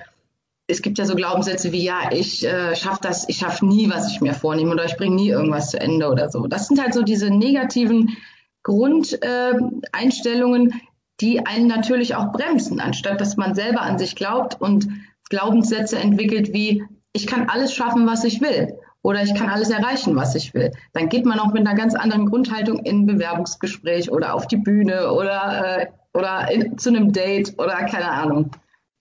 [0.68, 4.12] es gibt ja so Glaubenssätze wie, ja, ich äh, schaffe das, ich schaffe nie, was
[4.12, 6.46] ich mir vornehme oder ich bringe nie irgendwas zu Ende oder so.
[6.46, 8.16] Das sind halt so diese negativen
[8.62, 10.74] Grundeinstellungen, äh,
[11.20, 14.88] die einen natürlich auch bremsen, anstatt dass man selber an sich glaubt und
[15.30, 20.16] Glaubenssätze entwickelt wie, ich kann alles schaffen, was ich will oder ich kann alles erreichen,
[20.16, 20.72] was ich will.
[20.92, 24.58] Dann geht man auch mit einer ganz anderen Grundhaltung in ein Bewerbungsgespräch oder auf die
[24.58, 28.50] Bühne oder, äh, oder in, zu einem Date oder keine Ahnung.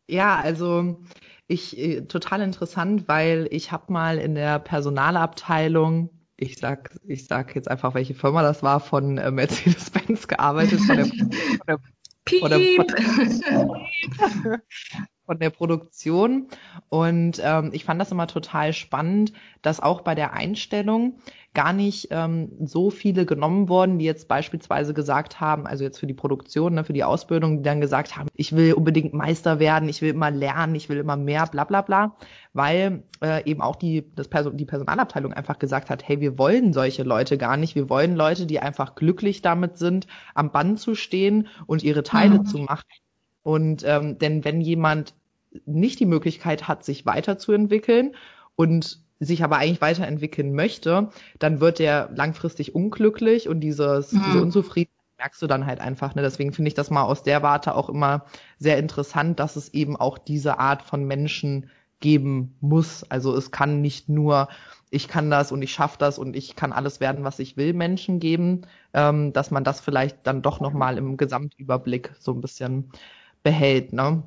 [0.10, 0.96] Ja, also
[1.48, 7.56] ich äh, total interessant, weil ich habe mal in der Personalabteilung ich sag, ich sag
[7.56, 11.30] jetzt einfach, welche Firma das war, von äh, Mercedes-Benz gearbeitet, von der, von
[11.66, 11.80] der,
[12.40, 12.88] von der, von
[14.44, 14.62] der,
[15.28, 16.48] von der Produktion.
[16.90, 21.20] Und ähm, ich fand das immer total spannend, dass auch bei der Einstellung
[21.54, 26.08] gar nicht ähm, so viele genommen wurden, die jetzt beispielsweise gesagt haben, also jetzt für
[26.08, 29.90] die Produktion, ne, für die Ausbildung, die dann gesagt haben, ich will unbedingt Meister werden,
[29.90, 32.16] ich will immer lernen, ich will immer mehr, bla bla bla,
[32.54, 36.74] weil äh, eben auch die, das Person, die Personalabteilung einfach gesagt hat, hey, wir wollen
[36.74, 40.96] solche Leute gar nicht, wir wollen Leute, die einfach glücklich damit sind, am Band zu
[40.96, 42.46] stehen und ihre Teile mhm.
[42.46, 42.86] zu machen
[43.48, 45.14] und ähm, denn wenn jemand
[45.66, 48.14] nicht die Möglichkeit hat, sich weiterzuentwickeln
[48.58, 54.22] und sich aber eigentlich weiterentwickeln möchte, dann wird der langfristig unglücklich und dieses, mhm.
[54.26, 56.14] diese Unzufriedenheit merkst du dann halt einfach.
[56.14, 56.24] Ne?
[56.24, 58.26] Deswegen finde ich das mal aus der Warte auch immer
[58.60, 61.70] sehr interessant, dass es eben auch diese Art von Menschen
[62.02, 63.06] geben muss.
[63.10, 64.50] Also es kann nicht nur
[64.90, 67.74] ich kann das und ich schaffe das und ich kann alles werden, was ich will,
[67.74, 68.62] Menschen geben,
[68.94, 72.92] ähm, dass man das vielleicht dann doch nochmal im Gesamtüberblick so ein bisschen
[73.48, 73.94] behält.
[73.94, 74.24] Ne?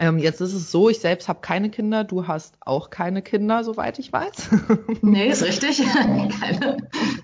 [0.00, 3.62] Ähm, jetzt ist es so, ich selbst habe keine Kinder, du hast auch keine Kinder,
[3.62, 4.48] soweit ich weiß.
[5.02, 5.82] Nee, ist richtig.
[5.94, 6.78] keine.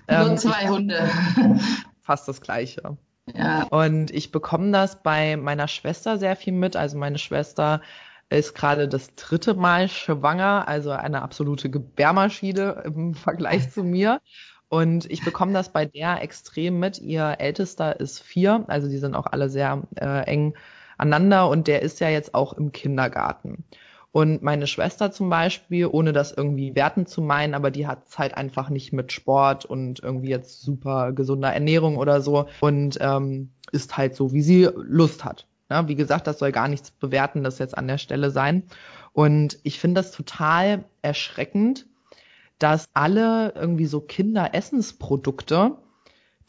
[0.07, 1.09] Ähm, Nur zwei Hunde.
[2.03, 2.95] Fast das gleiche.
[3.33, 3.63] Ja.
[3.63, 6.75] Und ich bekomme das bei meiner Schwester sehr viel mit.
[6.75, 7.81] Also meine Schwester
[8.29, 14.21] ist gerade das dritte Mal schwanger, also eine absolute Gebärmaschine im Vergleich zu mir.
[14.69, 16.99] Und ich bekomme das bei der extrem mit.
[16.99, 20.53] Ihr ältester ist vier, also die sind auch alle sehr äh, eng
[21.01, 23.65] aneinander und der ist ja jetzt auch im Kindergarten.
[24.13, 28.35] Und meine Schwester zum Beispiel, ohne das irgendwie werten zu meinen, aber die hat halt
[28.35, 33.95] einfach nicht mit Sport und irgendwie jetzt super gesunder Ernährung oder so und ähm, ist
[33.95, 35.47] halt so, wie sie Lust hat.
[35.69, 38.63] Ja, wie gesagt, das soll gar nichts Bewertendes jetzt an der Stelle sein.
[39.13, 41.85] Und ich finde das total erschreckend,
[42.59, 45.77] dass alle irgendwie so Kinderessensprodukte,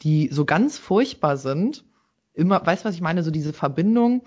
[0.01, 1.85] die so ganz furchtbar sind,
[2.33, 3.23] immer, weißt du, was ich meine?
[3.23, 4.23] So diese Verbindung,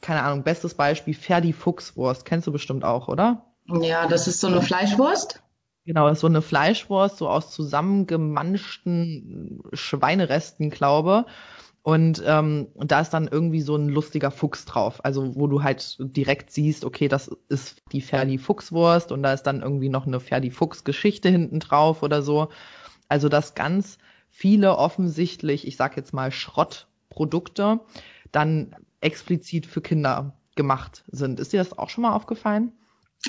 [0.00, 3.44] keine Ahnung, bestes Beispiel, Ferdi Fuchswurst, kennst du bestimmt auch, oder?
[3.66, 5.42] Ja, das ist so eine Fleischwurst.
[5.86, 11.26] Genau, das ist so eine Fleischwurst, so aus zusammengemanschten Schweineresten, glaube.
[11.82, 15.04] Und ähm, da ist dann irgendwie so ein lustiger Fuchs drauf.
[15.04, 19.42] Also wo du halt direkt siehst, okay, das ist die Ferdi Fuchswurst und da ist
[19.42, 22.48] dann irgendwie noch eine Ferdi Fuchs Geschichte hinten drauf oder so.
[23.10, 23.98] Also das ganz
[24.30, 27.80] viele offensichtlich, ich sag jetzt mal Schrott Produkte
[28.32, 31.38] dann explizit für Kinder gemacht sind.
[31.38, 32.72] Ist dir das auch schon mal aufgefallen?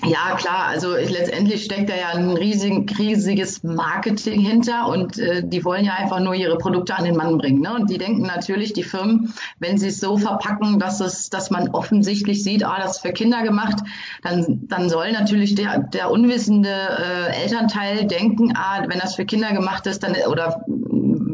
[0.04, 0.66] Ja, klar.
[0.68, 5.86] Also ich, letztendlich steckt da ja ein riesig, riesiges Marketing hinter und äh, die wollen
[5.86, 7.62] ja einfach nur ihre Produkte an den Mann bringen.
[7.62, 7.74] Ne?
[7.74, 11.70] Und die denken natürlich, die Firmen, wenn sie es so verpacken, dass es, dass man
[11.70, 13.78] offensichtlich sieht, ah, das ist für Kinder gemacht,
[14.22, 19.54] dann, dann soll natürlich der, der unwissende äh, Elternteil denken, ah, wenn das für Kinder
[19.54, 20.66] gemacht ist, dann oder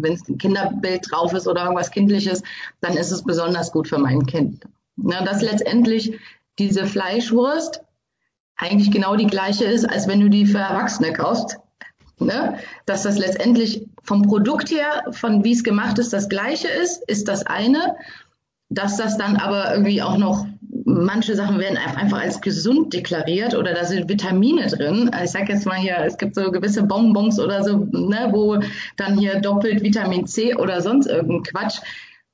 [0.01, 2.43] wenn es ein Kinderbild drauf ist oder irgendwas Kindliches,
[2.81, 4.63] dann ist es besonders gut für mein Kind.
[4.97, 5.21] Ne?
[5.25, 6.19] Dass letztendlich
[6.59, 7.81] diese Fleischwurst
[8.55, 11.57] eigentlich genau die gleiche ist, als wenn du die für Erwachsene kaufst.
[12.19, 12.59] Ne?
[12.85, 17.27] Dass das letztendlich vom Produkt her, von wie es gemacht ist, das gleiche ist, ist
[17.27, 17.95] das eine.
[18.69, 20.45] Dass das dann aber irgendwie auch noch,
[20.85, 25.11] manche Sachen werden einfach als gesund deklariert oder da sind Vitamine drin.
[25.23, 28.59] Ich sag jetzt mal hier, es gibt so gewisse Bonbons oder so, ne, wo
[28.97, 31.79] dann hier doppelt Vitamin C oder sonst irgendein Quatsch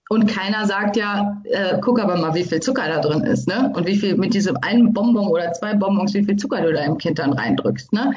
[0.10, 3.72] und keiner sagt ja, äh, guck aber mal, wie viel Zucker da drin ist, ne?
[3.76, 6.82] Und wie viel mit diesem einen Bonbon oder zwei Bonbons, wie viel Zucker du da
[6.82, 8.14] im Kind dann reindrückst, ne?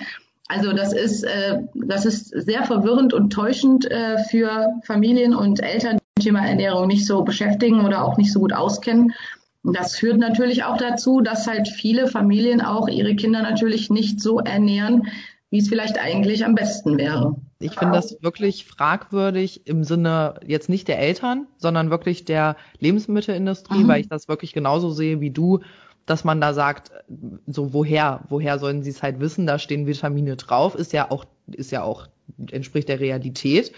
[0.46, 5.98] Also das ist, äh, das ist sehr verwirrend und täuschend äh, für Familien und Eltern,
[6.18, 9.12] die Thema Ernährung nicht so beschäftigen oder auch nicht so gut auskennen.
[9.62, 14.40] Das führt natürlich auch dazu, dass halt viele Familien auch ihre Kinder natürlich nicht so
[14.40, 15.09] ernähren,
[15.51, 17.37] wie es vielleicht eigentlich am besten wäre.
[17.59, 23.85] Ich finde das wirklich fragwürdig im Sinne jetzt nicht der Eltern, sondern wirklich der Lebensmittelindustrie,
[23.85, 23.88] mhm.
[23.88, 25.61] weil ich das wirklich genauso sehe wie du,
[26.07, 26.90] dass man da sagt,
[27.46, 29.46] so woher, woher sollen sie es halt wissen?
[29.46, 32.09] Da stehen Vitamine drauf, ist ja auch, ist ja auch
[32.51, 33.73] entspricht der Realität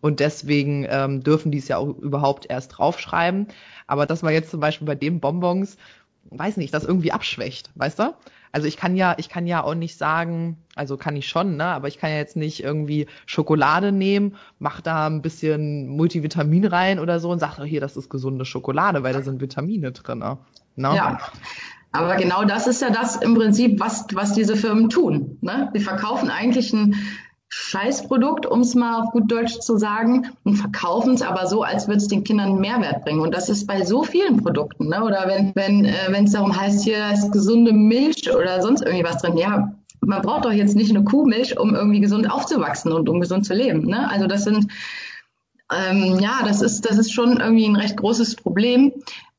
[0.00, 3.48] und deswegen ähm, dürfen die es ja auch überhaupt erst draufschreiben.
[3.88, 5.76] Aber dass man jetzt zum Beispiel bei den Bonbons,
[6.30, 8.14] weiß nicht, das irgendwie abschwächt, weißt du?
[8.52, 11.64] Also ich kann ja, ich kann ja auch nicht sagen, also kann ich schon, ne,
[11.64, 16.98] aber ich kann ja jetzt nicht irgendwie Schokolade nehmen, mach da ein bisschen Multivitamin rein
[16.98, 20.18] oder so und sag, oh, hier, das ist gesunde Schokolade, weil da sind Vitamine drin.
[20.18, 20.38] Ne?
[20.76, 21.18] Ja.
[21.92, 25.38] Aber genau das ist ja das im Prinzip, was, was diese Firmen tun.
[25.40, 25.70] Ne?
[25.72, 26.94] Sie verkaufen eigentlich ein
[27.48, 31.88] Scheißprodukt, um es mal auf gut Deutsch zu sagen, und verkaufen es aber so, als
[31.88, 33.20] würde es den Kindern einen Mehrwert bringen.
[33.20, 34.88] Und das ist bei so vielen Produkten.
[34.88, 35.02] Ne?
[35.02, 39.04] Oder wenn wenn äh, wenn es darum heißt, hier ist gesunde Milch oder sonst irgendwie
[39.04, 39.38] was drin.
[39.38, 43.46] Ja, man braucht doch jetzt nicht eine Kuhmilch, um irgendwie gesund aufzuwachsen und um gesund
[43.46, 43.86] zu leben.
[43.86, 44.10] Ne?
[44.10, 44.70] Also das sind
[45.72, 48.92] ähm, ja, das ist das ist schon irgendwie ein recht großes Problem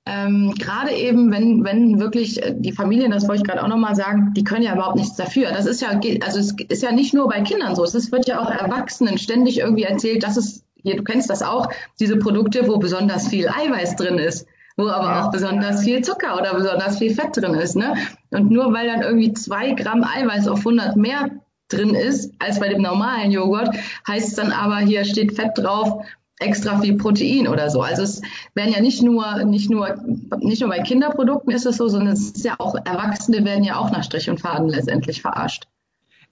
[0.05, 3.95] ähm, gerade eben, wenn, wenn wirklich äh, die Familien, das wollte ich gerade auch nochmal
[3.95, 5.51] sagen, die können ja überhaupt nichts dafür.
[5.51, 8.41] Das ist ja, also es ist ja nicht nur bei Kindern so, es wird ja
[8.41, 12.77] auch Erwachsenen ständig irgendwie erzählt, dass es, hier, du kennst das auch, diese Produkte, wo
[12.77, 14.47] besonders viel Eiweiß drin ist
[14.79, 17.75] wo aber auch besonders viel Zucker oder besonders viel Fett drin ist.
[17.75, 17.95] Ne?
[18.31, 21.29] Und nur weil dann irgendwie zwei Gramm Eiweiß auf 100 mehr
[21.67, 23.75] drin ist als bei dem normalen Joghurt,
[24.07, 26.05] heißt es dann aber, hier steht Fett drauf,
[26.39, 27.81] extra viel Protein oder so.
[27.81, 28.21] Also es
[28.55, 29.95] werden ja nicht nur, nicht nur,
[30.39, 33.77] nicht nur bei Kinderprodukten ist es so, sondern es ist ja auch, Erwachsene werden ja
[33.77, 35.65] auch nach Strich und Faden letztendlich verarscht.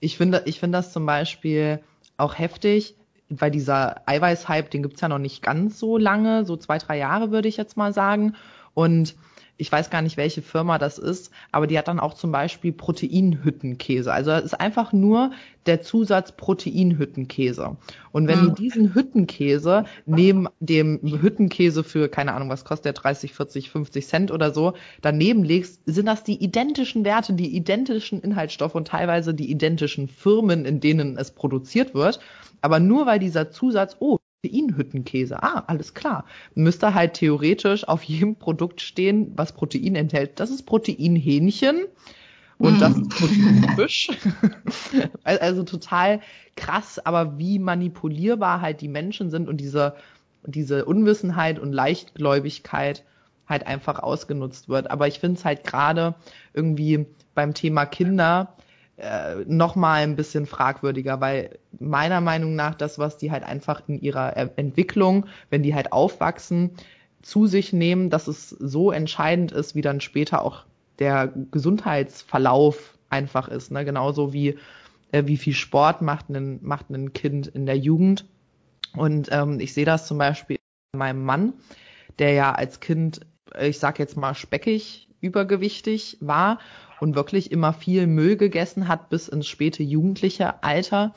[0.00, 1.80] Ich finde, ich finde das zum Beispiel
[2.16, 2.96] auch heftig,
[3.28, 7.30] weil dieser Eiweißhype, den gibt's ja noch nicht ganz so lange, so zwei, drei Jahre
[7.30, 8.34] würde ich jetzt mal sagen.
[8.74, 9.14] Und
[9.58, 12.72] ich weiß gar nicht, welche Firma das ist, aber die hat dann auch zum Beispiel
[12.72, 14.12] Proteinhüttenkäse.
[14.12, 15.32] Also es ist einfach nur
[15.66, 17.76] der Zusatz Proteinhüttenkäse.
[18.12, 18.44] Und wenn mhm.
[18.46, 24.06] du diesen Hüttenkäse neben dem Hüttenkäse für, keine Ahnung, was kostet der, 30, 40, 50
[24.06, 29.34] Cent oder so, daneben legst, sind das die identischen Werte, die identischen Inhaltsstoffe und teilweise
[29.34, 32.20] die identischen Firmen, in denen es produziert wird.
[32.60, 35.42] Aber nur weil dieser Zusatz, oh, Proteinhüttenkäse.
[35.42, 36.24] Ah, alles klar.
[36.54, 40.38] Müsste halt theoretisch auf jedem Produkt stehen, was Protein enthält.
[40.38, 41.86] Das ist Proteinhähnchen
[42.58, 42.80] und mm.
[42.80, 44.10] das ist Proteinfisch.
[45.24, 46.20] also total
[46.54, 49.96] krass, aber wie manipulierbar halt die Menschen sind und diese,
[50.44, 53.04] diese Unwissenheit und Leichtgläubigkeit
[53.48, 54.90] halt einfach ausgenutzt wird.
[54.90, 56.14] Aber ich finde es halt gerade
[56.54, 58.54] irgendwie beim Thema Kinder,
[58.98, 63.82] äh, noch mal ein bisschen fragwürdiger, weil meiner Meinung nach das, was die halt einfach
[63.88, 66.72] in ihrer Entwicklung, wenn die halt aufwachsen,
[67.22, 70.64] zu sich nehmen, dass es so entscheidend ist, wie dann später auch
[70.98, 73.70] der Gesundheitsverlauf einfach ist.
[73.70, 73.84] Ne?
[73.84, 74.58] Genauso wie
[75.12, 78.26] äh, wie viel Sport macht ein, macht ein Kind in der Jugend.
[78.96, 80.58] Und ähm, ich sehe das zum Beispiel
[80.92, 81.54] bei meinem Mann,
[82.18, 83.20] der ja als Kind,
[83.60, 86.58] ich sag jetzt mal speckig, übergewichtig war
[87.00, 91.14] und wirklich immer viel Müll gegessen hat bis ins späte jugendliche Alter,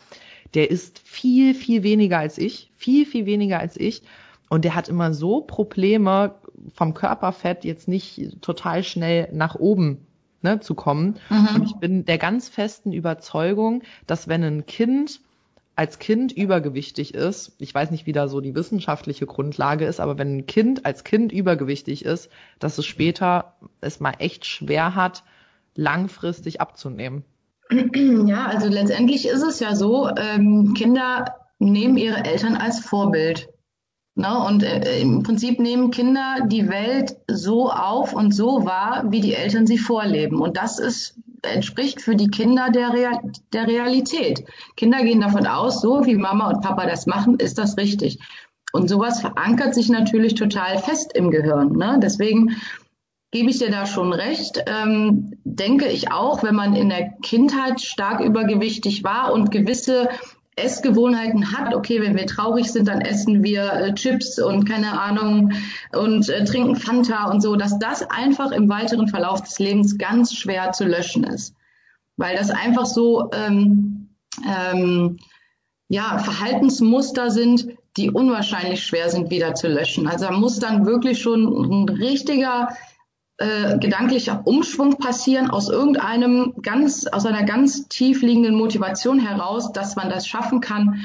[0.53, 4.03] der ist viel, viel weniger als ich, viel, viel weniger als ich.
[4.49, 6.35] Und der hat immer so Probleme
[6.73, 10.05] vom Körperfett jetzt nicht total schnell nach oben
[10.41, 11.19] ne, zu kommen.
[11.29, 11.47] Mhm.
[11.55, 15.21] Und ich bin der ganz festen Überzeugung, dass wenn ein Kind
[15.75, 20.17] als Kind übergewichtig ist, ich weiß nicht, wie da so die wissenschaftliche Grundlage ist, aber
[20.17, 25.23] wenn ein Kind als Kind übergewichtig ist, dass es später es mal echt schwer hat,
[25.75, 27.23] langfristig abzunehmen.
[28.27, 31.25] Ja, also letztendlich ist es ja so, ähm, Kinder
[31.59, 33.49] nehmen ihre Eltern als Vorbild.
[34.15, 34.43] Ne?
[34.45, 39.33] Und äh, im Prinzip nehmen Kinder die Welt so auf und so wahr, wie die
[39.33, 40.41] Eltern sie vorleben.
[40.41, 43.19] Und das ist, entspricht für die Kinder der, Real,
[43.53, 44.43] der Realität.
[44.75, 48.19] Kinder gehen davon aus, so wie Mama und Papa das machen, ist das richtig.
[48.73, 51.73] Und sowas verankert sich natürlich total fest im Gehirn.
[51.73, 51.99] Ne?
[52.01, 52.57] Deswegen
[53.31, 54.63] gebe ich dir da schon recht.
[54.67, 60.09] Ähm, denke ich auch, wenn man in der Kindheit stark übergewichtig war und gewisse
[60.57, 65.53] Essgewohnheiten hat, okay, wenn wir traurig sind, dann essen wir äh, Chips und keine Ahnung
[65.93, 70.35] und äh, trinken Fanta und so, dass das einfach im weiteren Verlauf des Lebens ganz
[70.35, 71.55] schwer zu löschen ist.
[72.17, 74.09] Weil das einfach so ähm,
[74.45, 75.19] ähm,
[75.87, 77.67] ja, Verhaltensmuster sind,
[77.97, 80.07] die unwahrscheinlich schwer sind wieder zu löschen.
[80.07, 82.69] Also da muss dann wirklich schon ein richtiger
[83.41, 89.95] äh, gedanklicher Umschwung passieren aus irgendeinem ganz, aus einer ganz tief liegenden Motivation heraus, dass
[89.95, 91.01] man das schaffen kann,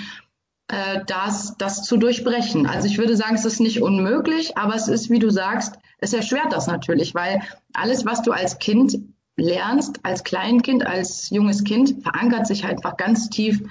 [0.69, 2.67] äh, das, das zu durchbrechen.
[2.67, 6.13] Also ich würde sagen, es ist nicht unmöglich, aber es ist, wie du sagst, es
[6.13, 7.41] erschwert das natürlich, weil
[7.73, 8.99] alles, was du als Kind
[9.37, 13.63] lernst, als Kleinkind, als junges Kind, verankert sich halt einfach ganz tief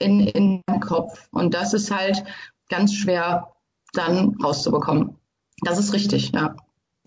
[0.00, 1.28] in, in deinem Kopf.
[1.30, 2.24] Und das ist halt
[2.68, 3.52] ganz schwer
[3.92, 5.16] dann rauszubekommen.
[5.62, 6.56] Das ist richtig, ja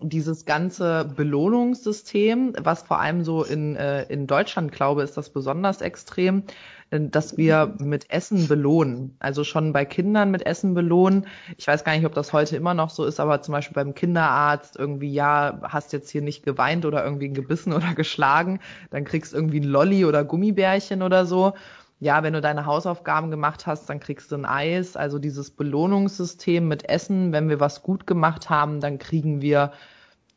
[0.00, 5.80] dieses ganze Belohnungssystem, was vor allem so in, äh, in Deutschland, glaube ist das besonders
[5.80, 6.44] extrem,
[6.90, 9.16] äh, dass wir mit Essen belohnen.
[9.18, 11.26] Also schon bei Kindern mit Essen belohnen.
[11.56, 13.94] Ich weiß gar nicht, ob das heute immer noch so ist, aber zum Beispiel beim
[13.94, 19.34] Kinderarzt irgendwie, ja, hast jetzt hier nicht geweint oder irgendwie gebissen oder geschlagen, dann kriegst
[19.34, 21.54] irgendwie ein Lolli oder Gummibärchen oder so
[22.00, 24.96] ja, wenn du deine Hausaufgaben gemacht hast, dann kriegst du ein Eis.
[24.96, 29.72] Also dieses Belohnungssystem mit Essen, wenn wir was gut gemacht haben, dann kriegen wir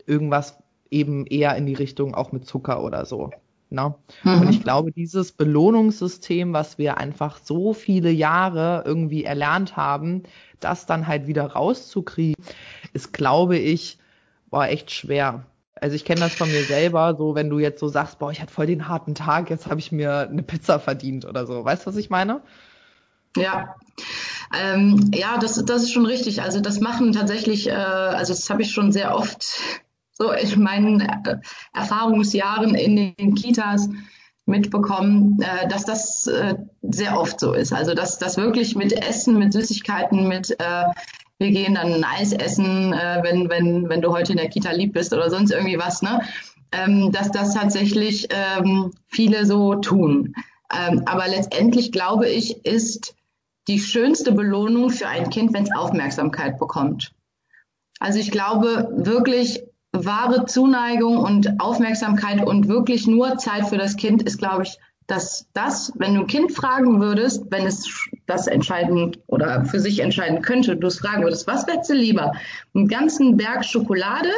[0.06, 0.58] irgendwas
[0.90, 3.30] eben eher in die Richtung auch mit Zucker oder so.
[3.70, 3.96] Ne?
[4.24, 4.42] Mhm.
[4.42, 10.24] Und ich glaube, dieses Belohnungssystem, was wir einfach so viele Jahre irgendwie erlernt haben,
[10.60, 12.44] das dann halt wieder rauszukriegen,
[12.92, 13.98] ist, glaube ich,
[14.50, 15.46] war echt schwer.
[15.82, 18.40] Also ich kenne das von mir selber, so wenn du jetzt so sagst, boah, ich
[18.40, 21.66] hatte voll den harten Tag, jetzt habe ich mir eine Pizza verdient oder so.
[21.66, 22.42] Weißt du, was ich meine?
[23.36, 23.76] Ja.
[24.54, 26.44] Ähm, ja, das, das ist schon richtig.
[26.44, 29.60] Also das machen tatsächlich, äh, also das habe ich schon sehr oft
[30.14, 31.38] so in meinen äh,
[31.74, 33.90] Erfahrungsjahren in den Kitas
[34.46, 37.74] mitbekommen, äh, dass das äh, sehr oft so ist.
[37.74, 40.84] Also dass das wirklich mit Essen, mit Süßigkeiten, mit äh,
[41.42, 44.72] wir gehen dann ein Eis essen, äh, wenn, wenn, wenn du heute in der Kita
[44.72, 46.22] lieb bist oder sonst irgendwie was, ne?
[46.72, 50.36] Ähm, dass das tatsächlich ähm, viele so tun.
[50.72, 53.16] Ähm, aber letztendlich glaube ich, ist
[53.68, 57.12] die schönste Belohnung für ein Kind, wenn es Aufmerksamkeit bekommt.
[58.00, 64.24] Also ich glaube wirklich, wahre Zuneigung und Aufmerksamkeit und wirklich nur Zeit für das Kind
[64.24, 64.78] ist, glaube ich,
[65.12, 70.00] dass das, wenn du ein Kind fragen würdest, wenn es das entscheiden oder für sich
[70.00, 72.32] entscheiden könnte, du es fragen würdest, was wärst du lieber?
[72.74, 74.30] Einen ganzen Berg Schokolade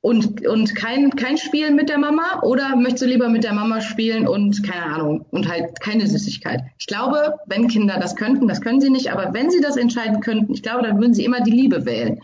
[0.00, 3.82] und, und kein, kein Spiel mit der Mama oder möchtest du lieber mit der Mama
[3.82, 6.62] spielen und keine Ahnung und halt keine Süßigkeit?
[6.78, 10.20] Ich glaube, wenn Kinder das könnten, das können sie nicht, aber wenn sie das entscheiden
[10.20, 12.22] könnten, ich glaube, dann würden sie immer die Liebe wählen.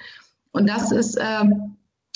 [0.52, 1.44] Und das ist, äh,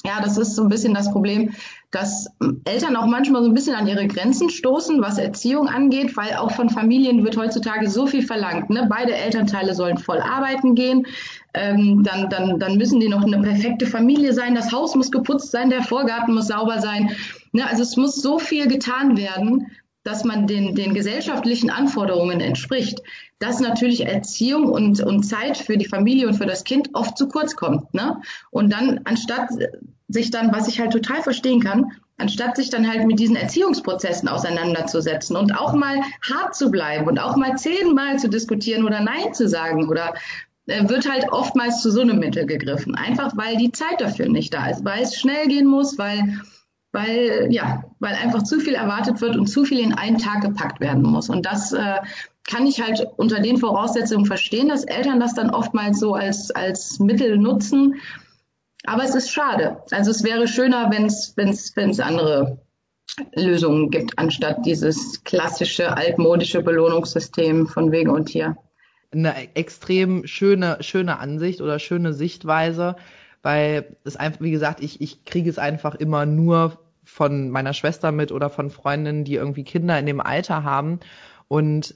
[0.06, 1.52] ja, das ist so ein bisschen das Problem,
[1.90, 2.26] dass
[2.64, 6.50] Eltern auch manchmal so ein bisschen an ihre Grenzen stoßen, was Erziehung angeht, weil auch
[6.50, 8.70] von Familien wird heutzutage so viel verlangt.
[8.70, 8.86] Ne?
[8.90, 11.06] Beide Elternteile sollen voll arbeiten gehen,
[11.54, 15.52] ähm, dann, dann, dann müssen die noch eine perfekte Familie sein, das Haus muss geputzt
[15.52, 17.10] sein, der Vorgarten muss sauber sein.
[17.52, 17.66] Ne?
[17.66, 19.68] Also es muss so viel getan werden,
[20.02, 23.00] dass man den, den gesellschaftlichen Anforderungen entspricht,
[23.38, 27.28] dass natürlich Erziehung und, und Zeit für die Familie und für das Kind oft zu
[27.28, 27.92] kurz kommt.
[27.92, 28.20] Ne?
[28.50, 29.50] Und dann, anstatt
[30.08, 34.28] sich dann, was ich halt total verstehen kann, anstatt sich dann halt mit diesen Erziehungsprozessen
[34.28, 39.34] auseinanderzusetzen und auch mal hart zu bleiben und auch mal zehnmal zu diskutieren oder Nein
[39.34, 40.14] zu sagen oder
[40.66, 42.94] äh, wird halt oftmals zu so einem Mittel gegriffen.
[42.94, 46.40] Einfach weil die Zeit dafür nicht da ist, weil es schnell gehen muss, weil,
[46.92, 50.80] weil, ja, weil einfach zu viel erwartet wird und zu viel in einen Tag gepackt
[50.80, 51.28] werden muss.
[51.28, 51.96] Und das äh,
[52.44, 56.98] kann ich halt unter den Voraussetzungen verstehen, dass Eltern das dann oftmals so als, als
[56.98, 57.96] Mittel nutzen,
[58.86, 59.82] aber es ist schade.
[59.90, 62.58] Also es wäre schöner, wenn es andere
[63.34, 68.56] Lösungen gibt, anstatt dieses klassische altmodische Belohnungssystem von wegen und hier.
[69.12, 72.96] Eine extrem schöne, schöne Ansicht oder schöne Sichtweise,
[73.42, 78.10] weil es einfach, wie gesagt, ich, ich kriege es einfach immer nur von meiner Schwester
[78.12, 81.00] mit oder von Freundinnen, die irgendwie Kinder in dem Alter haben.
[81.48, 81.94] Und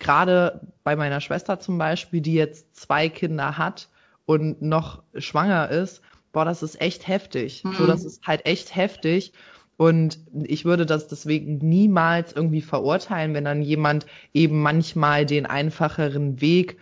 [0.00, 3.88] gerade bei meiner Schwester zum Beispiel, die jetzt zwei Kinder hat
[4.26, 6.02] und noch schwanger ist,
[6.32, 7.64] boah, das ist echt heftig.
[7.64, 7.74] Mhm.
[7.74, 9.32] So, das ist halt echt heftig.
[9.76, 14.04] Und ich würde das deswegen niemals irgendwie verurteilen, wenn dann jemand
[14.34, 16.76] eben manchmal den einfacheren Weg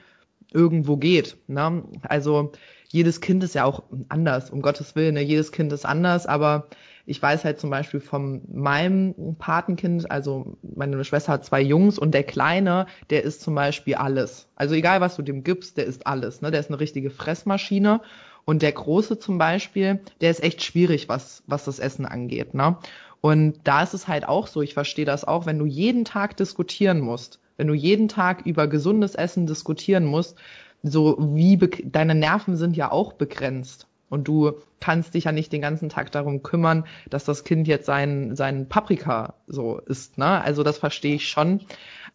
[0.53, 1.37] irgendwo geht.
[1.47, 1.85] Ne?
[2.03, 2.53] Also
[2.89, 5.21] jedes Kind ist ja auch anders, um Gottes Willen, ne?
[5.21, 6.67] jedes Kind ist anders, aber
[7.07, 12.13] ich weiß halt zum Beispiel von meinem Patenkind, also meine Schwester hat zwei Jungs und
[12.13, 14.49] der Kleine, der ist zum Beispiel alles.
[14.57, 16.43] Also egal was du dem gibst, der ist alles.
[16.43, 16.51] Ne?
[16.51, 18.01] Der ist eine richtige Fressmaschine
[18.49, 22.55] und der Große zum Beispiel, der ist echt schwierig, was, was das Essen angeht.
[22.55, 22.79] Ne?
[23.21, 26.35] Und da ist es halt auch so, ich verstehe das auch, wenn du jeden Tag
[26.39, 30.39] diskutieren musst, wenn du jeden Tag über gesundes Essen diskutieren musst,
[30.83, 33.87] so wie deine Nerven sind ja auch begrenzt.
[34.09, 37.85] Und du kannst dich ja nicht den ganzen Tag darum kümmern, dass das Kind jetzt
[37.85, 40.17] sein, sein Paprika so isst.
[40.17, 40.41] Ne?
[40.41, 41.61] Also das verstehe ich schon.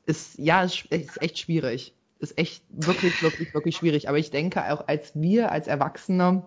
[0.07, 1.93] Ist, ja, ist, ist echt schwierig
[2.24, 4.09] ist echt wirklich, wirklich, wirklich schwierig.
[4.09, 6.43] Aber ich denke auch als wir, als Erwachsene,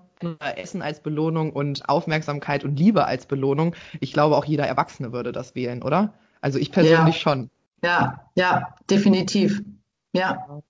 [0.57, 5.33] Essen als Belohnung und Aufmerksamkeit und Liebe als Belohnung, ich glaube auch jeder Erwachsene würde
[5.33, 6.15] das wählen, oder?
[6.41, 7.21] Also ich persönlich ja.
[7.21, 7.51] schon.
[7.83, 9.63] Ja, ja, definitiv.
[10.13, 10.63] Ja.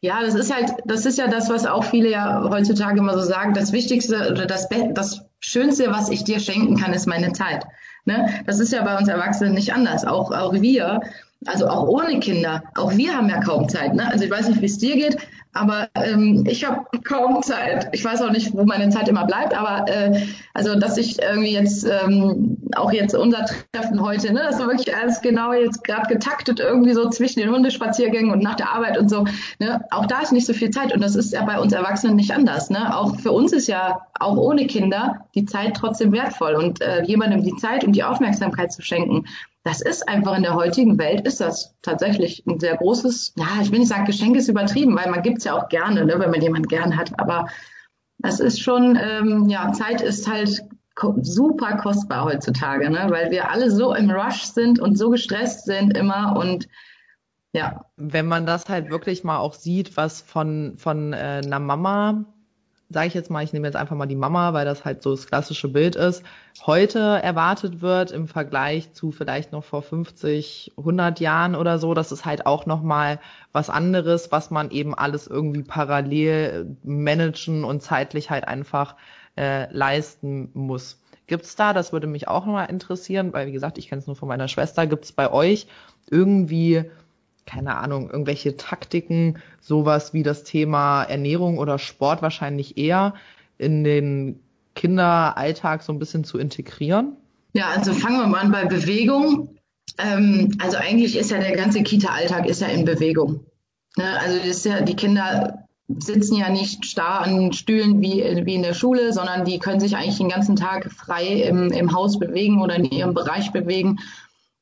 [0.00, 3.24] Ja, das ist halt, das ist ja das, was auch viele ja heutzutage immer so
[3.24, 3.54] sagen.
[3.54, 7.64] Das Wichtigste oder das, das Schönste, was ich dir schenken kann, ist meine Zeit.
[8.04, 8.42] Ne?
[8.46, 10.04] Das ist ja bei uns Erwachsenen nicht anders.
[10.04, 11.02] Auch, auch wir
[11.46, 12.62] also auch ohne Kinder.
[12.74, 13.94] Auch wir haben ja kaum Zeit.
[13.94, 14.06] Ne?
[14.10, 15.16] Also ich weiß nicht, wie es dir geht,
[15.52, 17.88] aber ähm, ich habe kaum Zeit.
[17.92, 21.52] Ich weiß auch nicht, wo meine Zeit immer bleibt, aber äh, also dass ich irgendwie
[21.52, 26.12] jetzt ähm, auch jetzt unser Treffen heute, ne, das war wirklich alles genau jetzt gerade
[26.12, 29.24] getaktet irgendwie so zwischen den Hundespaziergängen und nach der Arbeit und so.
[29.58, 29.84] Ne?
[29.90, 32.32] Auch da ist nicht so viel Zeit und das ist ja bei uns Erwachsenen nicht
[32.32, 32.70] anders.
[32.70, 32.96] Ne?
[32.96, 37.42] Auch für uns ist ja auch ohne Kinder die Zeit trotzdem wertvoll und äh, jemandem
[37.42, 39.24] die Zeit und die Aufmerksamkeit zu schenken
[39.62, 43.70] das ist einfach in der heutigen Welt, ist das tatsächlich ein sehr großes, ja, ich
[43.70, 46.40] will nicht sagen, Geschenk ist übertrieben, weil man gibt's ja auch gerne, ne, wenn man
[46.40, 47.46] jemand gern hat, aber
[48.18, 50.62] das ist schon, ähm, ja, Zeit ist halt
[51.22, 55.96] super kostbar heutzutage, ne, weil wir alle so im Rush sind und so gestresst sind
[55.96, 56.68] immer und
[57.52, 57.84] ja.
[57.96, 62.24] Wenn man das halt wirklich mal auch sieht, was von, von äh, einer Mama
[62.92, 65.12] sage ich jetzt mal, ich nehme jetzt einfach mal die Mama, weil das halt so
[65.12, 66.24] das klassische Bild ist,
[66.66, 72.10] heute erwartet wird im Vergleich zu vielleicht noch vor 50, 100 Jahren oder so, das
[72.10, 73.20] ist halt auch nochmal
[73.52, 78.96] was anderes, was man eben alles irgendwie parallel managen und zeitlich halt einfach
[79.36, 81.00] äh, leisten muss.
[81.28, 84.16] Gibt's da, das würde mich auch nochmal interessieren, weil wie gesagt, ich kenne es nur
[84.16, 85.68] von meiner Schwester, gibt's bei euch
[86.10, 86.90] irgendwie
[87.50, 93.14] keine Ahnung, irgendwelche Taktiken, sowas wie das Thema Ernährung oder Sport wahrscheinlich eher
[93.58, 94.40] in den
[94.76, 97.16] Kinderalltag so ein bisschen zu integrieren?
[97.52, 99.56] Ja, also fangen wir mal an bei Bewegung.
[99.98, 103.40] Ähm, also eigentlich ist ja der ganze Kita-Alltag ist ja in Bewegung.
[103.96, 104.20] Ne?
[104.20, 108.74] Also ist ja, die Kinder sitzen ja nicht starr an Stühlen wie, wie in der
[108.74, 112.76] Schule, sondern die können sich eigentlich den ganzen Tag frei im, im Haus bewegen oder
[112.76, 113.98] in ihrem Bereich bewegen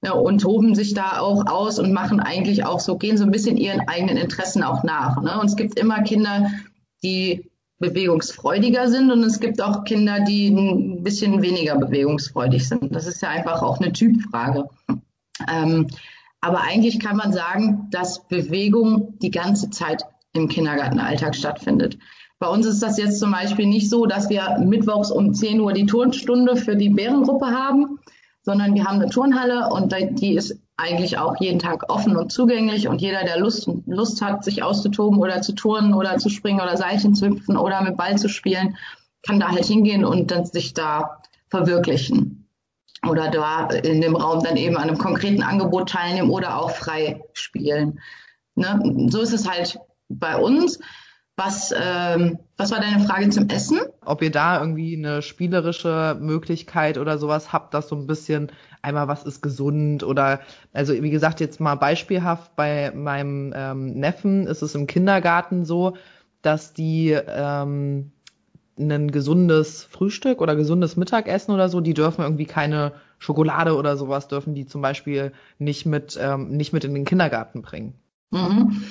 [0.02, 3.32] ja, und toben sich da auch aus und machen eigentlich auch so, gehen so ein
[3.32, 5.20] bisschen ihren eigenen Interessen auch nach.
[5.20, 5.38] Ne?
[5.40, 6.50] Und es gibt immer Kinder,
[7.02, 12.94] die bewegungsfreudiger sind und es gibt auch Kinder, die ein bisschen weniger bewegungsfreudig sind.
[12.94, 14.68] Das ist ja einfach auch eine Typfrage.
[15.48, 15.88] Ähm,
[16.40, 21.98] aber eigentlich kann man sagen, dass Bewegung die ganze Zeit im Kindergartenalltag stattfindet.
[22.38, 25.72] Bei uns ist das jetzt zum Beispiel nicht so, dass wir mittwochs um 10 Uhr
[25.72, 27.98] die Turnstunde für die Bärengruppe haben,
[28.48, 32.88] sondern wir haben eine Turnhalle und die ist eigentlich auch jeden Tag offen und zugänglich
[32.88, 36.78] und jeder, der Lust, Lust hat, sich auszutoben oder zu turnen oder zu springen oder
[36.78, 38.78] Seilchen zu hüpfen oder mit Ball zu spielen,
[39.22, 42.48] kann da halt hingehen und dann sich da verwirklichen
[43.06, 47.20] oder da in dem Raum dann eben an einem konkreten Angebot teilnehmen oder auch frei
[47.34, 48.00] spielen.
[48.54, 49.08] Ne?
[49.10, 49.78] So ist es halt
[50.08, 50.78] bei uns.
[51.38, 53.78] Was, ähm, was war deine Frage zum Essen?
[54.04, 58.50] Ob ihr da irgendwie eine spielerische Möglichkeit oder sowas habt, das so ein bisschen
[58.82, 60.40] einmal was ist gesund oder
[60.72, 65.96] also wie gesagt jetzt mal beispielhaft bei meinem ähm, Neffen ist es im Kindergarten so,
[66.42, 68.10] dass die ähm,
[68.76, 74.26] ein gesundes Frühstück oder gesundes Mittagessen oder so, die dürfen irgendwie keine Schokolade oder sowas
[74.26, 75.30] dürfen die zum Beispiel
[75.60, 77.94] nicht mit ähm, nicht mit in den Kindergarten bringen.
[78.30, 78.84] Mhm.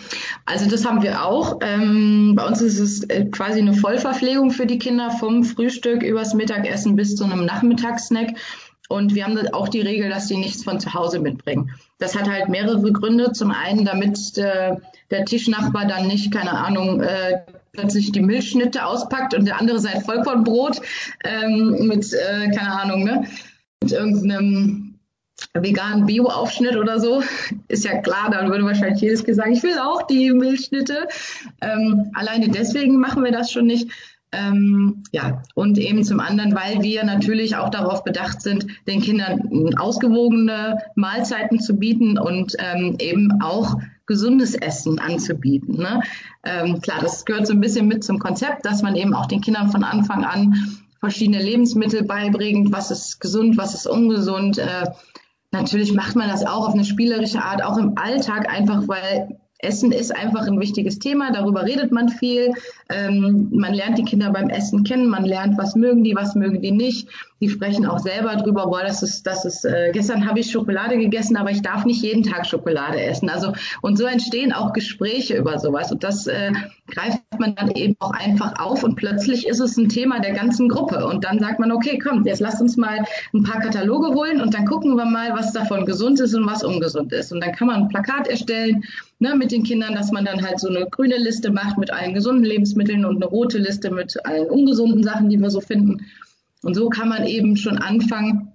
[0.46, 1.60] Also das haben wir auch.
[1.62, 6.34] Ähm, bei uns ist es äh, quasi eine Vollverpflegung für die Kinder vom Frühstück übers
[6.34, 8.36] Mittagessen bis zu einem Nachmittagssnack.
[8.90, 11.72] Und wir haben auch die Regel, dass sie nichts von zu Hause mitbringen.
[12.00, 13.34] Das hat halt mehrere Gründe.
[13.34, 14.78] Zum einen, damit äh,
[15.12, 17.42] der Tischnachbar dann nicht, keine Ahnung, äh,
[17.74, 20.82] plötzlich die Milchschnitte auspackt und der andere sein Vollkornbrot
[21.24, 23.28] ähm, mit, äh, keine Ahnung, ne,
[23.84, 24.87] mit irgendeinem
[25.54, 27.24] veganen Bio-Aufschnitt oder so.
[27.68, 31.08] Ist ja klar, dann würde wahrscheinlich jedes Kind sagen, ich will auch die Milchschnitte.
[31.62, 33.90] Ähm, alleine deswegen machen wir das schon nicht.
[34.34, 39.76] Ähm, ja, und eben zum anderen, weil wir natürlich auch darauf bedacht sind, den Kindern
[39.78, 45.78] ausgewogene Mahlzeiten zu bieten und ähm, eben auch gesundes Essen anzubieten.
[45.78, 46.02] Ne?
[46.44, 49.42] Ähm, klar, das gehört so ein bisschen mit zum Konzept, dass man eben auch den
[49.42, 50.56] Kindern von Anfang an
[51.00, 54.58] verschiedene Lebensmittel beibringt, was ist gesund, was ist ungesund.
[54.58, 54.88] Äh,
[55.52, 59.91] natürlich macht man das auch auf eine spielerische Art, auch im Alltag einfach, weil Essen
[59.91, 62.54] ist einfach ein wichtiges Thema, darüber redet man viel.
[62.90, 66.62] Ähm, man lernt die Kinder beim Essen kennen, man lernt, was mögen die, was mögen
[66.62, 67.10] die nicht.
[67.40, 70.98] Die sprechen auch selber drüber, boah, das ist, das ist, äh, gestern habe ich Schokolade
[70.98, 73.30] gegessen, aber ich darf nicht jeden Tag Schokolade essen.
[73.30, 75.92] Also, und so entstehen auch Gespräche über sowas.
[75.92, 76.52] Und das äh,
[76.88, 80.68] greift man dann eben auch einfach auf und plötzlich ist es ein Thema der ganzen
[80.68, 81.06] Gruppe.
[81.06, 84.54] Und dann sagt man, okay, komm, jetzt lasst uns mal ein paar Kataloge holen und
[84.54, 87.32] dann gucken wir mal, was davon gesund ist und was ungesund ist.
[87.32, 88.84] Und dann kann man ein Plakat erstellen
[89.20, 92.16] ne, mit den Kindern, dass man dann halt so eine grüne Liste macht mit allen
[92.16, 96.05] gesunden Lebensmitteln und eine rote Liste mit allen ungesunden Sachen, die wir so finden.
[96.63, 98.53] Und so kann man eben schon anfangen,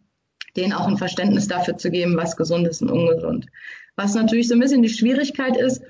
[0.56, 3.46] denen auch ein Verständnis dafür zu geben, was gesund ist und ungesund.
[3.96, 5.82] Was natürlich so ein bisschen die Schwierigkeit ist,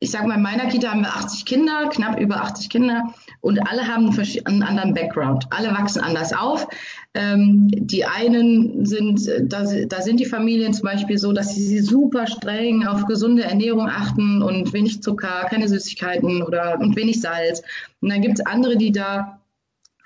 [0.00, 3.58] ich sage mal, in meiner Kita haben wir 80 Kinder, knapp über 80 Kinder und
[3.68, 5.46] alle haben einen anderen Background.
[5.50, 6.68] Alle wachsen anders auf.
[7.14, 12.28] Ähm, die einen sind, da, da sind die Familien zum Beispiel so, dass sie super
[12.28, 17.62] streng auf gesunde Ernährung achten und wenig Zucker, keine Süßigkeiten oder und wenig Salz.
[18.00, 19.40] Und dann gibt es andere, die da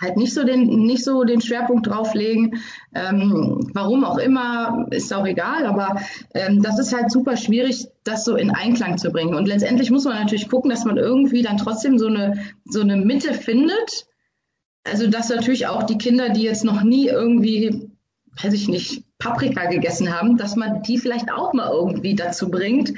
[0.02, 2.60] halt nicht so den, nicht so den Schwerpunkt drauflegen.
[2.94, 6.00] Ähm, warum auch immer, ist auch egal, aber
[6.34, 9.34] ähm, das ist halt super schwierig, das so in Einklang zu bringen.
[9.34, 12.96] Und letztendlich muss man natürlich gucken, dass man irgendwie dann trotzdem so eine, so eine
[12.96, 14.06] Mitte findet.
[14.84, 17.88] Also, dass natürlich auch die Kinder, die jetzt noch nie irgendwie,
[18.42, 22.92] weiß ich nicht, Paprika gegessen haben, dass man die vielleicht auch mal irgendwie dazu bringt,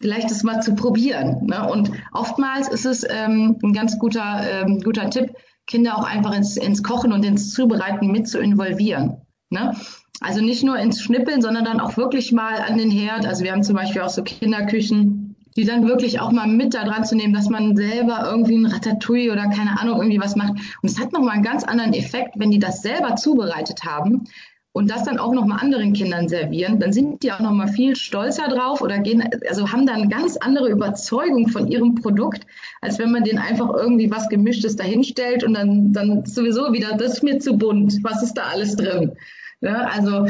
[0.00, 1.46] vielleicht das mal zu probieren.
[1.46, 1.68] Ne?
[1.68, 5.34] Und oftmals ist es ähm, ein ganz guter, ähm, guter Tipp,
[5.70, 9.18] Kinder auch einfach ins, ins Kochen und ins Zubereiten mit zu involvieren.
[9.50, 9.74] Ne?
[10.20, 13.24] Also nicht nur ins Schnippeln, sondern dann auch wirklich mal an den Herd.
[13.24, 16.84] Also wir haben zum Beispiel auch so Kinderküchen, die dann wirklich auch mal mit da
[16.84, 20.54] dran zu nehmen, dass man selber irgendwie ein Ratatouille oder keine Ahnung irgendwie was macht.
[20.82, 24.24] Und es hat nochmal einen ganz anderen Effekt, wenn die das selber zubereitet haben,
[24.72, 28.48] und das dann auch nochmal anderen Kindern servieren, dann sind die auch nochmal viel stolzer
[28.48, 32.46] drauf oder gehen, also haben dann ganz andere Überzeugung von ihrem Produkt,
[32.80, 37.14] als wenn man denen einfach irgendwie was Gemischtes dahinstellt und dann, dann sowieso wieder, das
[37.14, 39.12] ist mir zu bunt, was ist da alles drin?
[39.60, 40.26] Ja, also,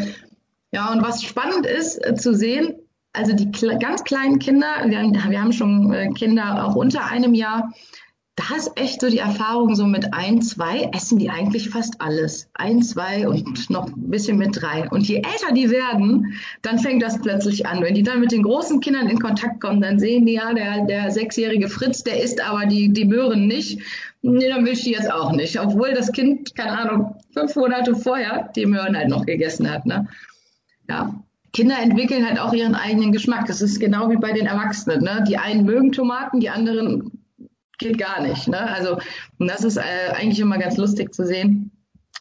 [0.72, 2.74] ja, und was spannend ist äh, zu sehen,
[3.12, 7.72] also die ganz kleinen Kinder, wir, wir haben schon äh, Kinder auch unter einem Jahr,
[8.40, 12.48] da ist echt so die Erfahrung, so mit ein, zwei essen die eigentlich fast alles.
[12.54, 14.88] Ein, zwei und noch ein bisschen mit drei.
[14.88, 17.82] Und je älter die werden, dann fängt das plötzlich an.
[17.82, 20.86] Wenn die dann mit den großen Kindern in Kontakt kommen, dann sehen die ja, der,
[20.86, 23.80] der sechsjährige Fritz, der isst aber die, die Möhren nicht.
[24.22, 25.60] Nee, dann will ich die jetzt auch nicht.
[25.60, 29.84] Obwohl das Kind, keine Ahnung, fünf Monate vorher die Möhren halt noch gegessen hat.
[29.84, 30.08] Ne?
[30.88, 31.14] Ja,
[31.52, 33.46] Kinder entwickeln halt auch ihren eigenen Geschmack.
[33.46, 35.02] Das ist genau wie bei den Erwachsenen.
[35.02, 35.24] Ne?
[35.28, 37.19] Die einen mögen Tomaten, die anderen
[37.80, 38.46] geht gar nicht.
[38.46, 38.60] Ne?
[38.60, 38.98] Also,
[39.38, 41.72] und das ist äh, eigentlich immer ganz lustig zu sehen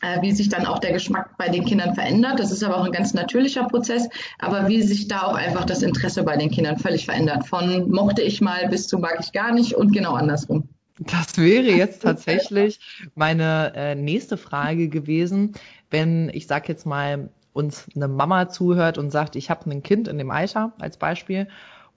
[0.02, 2.40] äh, wie sich dann auch der Geschmack bei den Kindern verändert.
[2.40, 4.08] Das ist aber auch ein ganz natürlicher Prozess,
[4.40, 7.48] aber wie sich da auch einfach das Interesse bei den Kindern völlig verändert.
[7.48, 10.70] Von mochte ich mal bis zu mag ich gar nicht und genau andersrum.
[11.00, 12.80] Das wäre jetzt tatsächlich
[13.16, 15.54] meine äh, nächste Frage gewesen,
[15.90, 20.08] wenn ich sag jetzt mal uns eine Mama zuhört und sagt, ich habe ein Kind
[20.08, 21.48] in dem Alter als Beispiel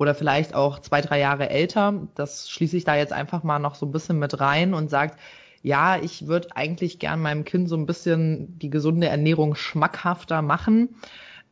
[0.03, 2.09] oder vielleicht auch zwei, drei Jahre älter.
[2.17, 5.19] Das schließe ich da jetzt einfach mal noch so ein bisschen mit rein und sagt,
[5.63, 10.97] ja, ich würde eigentlich gern meinem Kind so ein bisschen die gesunde Ernährung schmackhafter machen.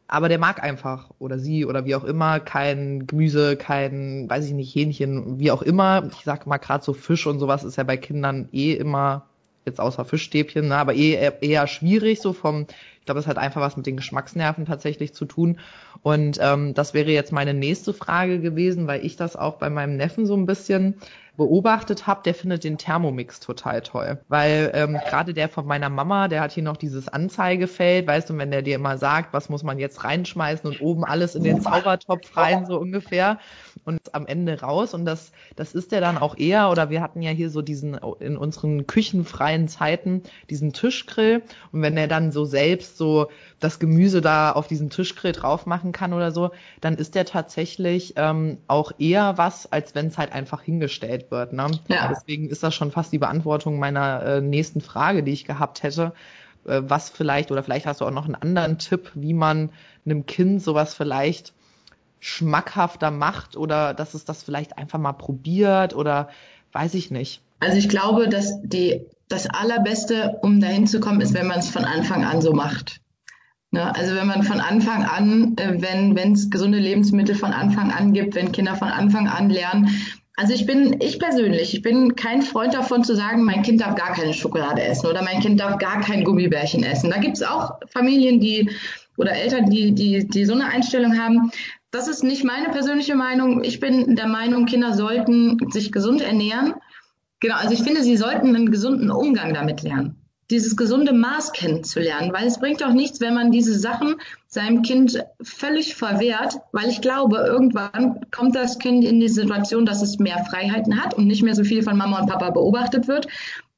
[0.09, 4.53] Aber der mag einfach oder sie oder wie auch immer kein Gemüse, kein, weiß ich
[4.53, 6.11] nicht, Hähnchen, wie auch immer.
[6.11, 9.30] Ich sag mal gerade so Fisch und sowas ist ja bei Kindern eh immer
[9.65, 12.67] jetzt außer Fischstäbchen, ne, aber eh, eher schwierig so vom
[13.01, 15.59] ich glaube, es hat einfach was mit den Geschmacksnerven tatsächlich zu tun.
[16.03, 19.97] Und ähm, das wäre jetzt meine nächste Frage gewesen, weil ich das auch bei meinem
[19.97, 20.95] Neffen so ein bisschen
[21.41, 24.21] beobachtet habe, der findet den Thermomix total toll.
[24.29, 28.37] Weil ähm, gerade der von meiner Mama, der hat hier noch dieses Anzeigefeld, weißt du,
[28.37, 31.63] wenn der dir immer sagt, was muss man jetzt reinschmeißen und oben alles in den
[31.63, 33.39] Zaubertopf rein, so ungefähr,
[33.85, 34.93] und am Ende raus.
[34.93, 37.99] Und das, das ist der dann auch eher, oder wir hatten ja hier so diesen,
[38.19, 41.43] in unseren küchenfreien Zeiten, diesen Tischgrill.
[41.73, 43.29] Und wenn er dann so selbst so
[43.61, 46.51] das Gemüse da auf diesen Tischgrill drauf machen kann oder so,
[46.83, 51.53] dann ist der tatsächlich ähm, auch eher was, als wenn es halt einfach hingestellt wird.
[51.53, 51.71] Ne?
[51.89, 52.09] Ja.
[52.09, 56.13] Deswegen ist das schon fast die Beantwortung meiner äh, nächsten Frage, die ich gehabt hätte.
[56.67, 59.71] äh, was vielleicht, oder vielleicht hast du auch noch einen anderen Tipp, wie man
[60.05, 61.53] einem Kind sowas vielleicht
[62.21, 66.29] schmackhafter macht oder dass es das vielleicht einfach mal probiert oder
[66.73, 67.41] weiß ich nicht.
[67.61, 71.71] Also ich glaube, dass die, das Allerbeste, um dahin zu kommen, ist, wenn man es
[71.71, 73.01] von Anfang an so macht.
[73.71, 73.95] Ne?
[73.95, 78.13] Also wenn man von Anfang an, äh, wenn wenn es gesunde Lebensmittel von Anfang an
[78.13, 79.91] gibt, wenn Kinder von Anfang an lernen.
[80.41, 83.95] Also ich bin, ich persönlich, ich bin kein Freund davon zu sagen, mein Kind darf
[83.95, 87.11] gar keine Schokolade essen oder mein Kind darf gar kein Gummibärchen essen.
[87.11, 88.71] Da gibt's auch Familien, die
[89.19, 91.51] oder Eltern, die, die, die so eine Einstellung haben.
[91.91, 93.63] Das ist nicht meine persönliche Meinung.
[93.65, 96.73] Ich bin der Meinung, Kinder sollten sich gesund ernähren.
[97.41, 100.20] Genau, also ich finde, sie sollten einen gesunden Umgang damit lernen
[100.51, 104.17] dieses gesunde Maß kennenzulernen, weil es bringt doch nichts, wenn man diese Sachen
[104.49, 110.03] seinem Kind völlig verwehrt, weil ich glaube, irgendwann kommt das Kind in die Situation, dass
[110.03, 113.29] es mehr Freiheiten hat und nicht mehr so viel von Mama und Papa beobachtet wird.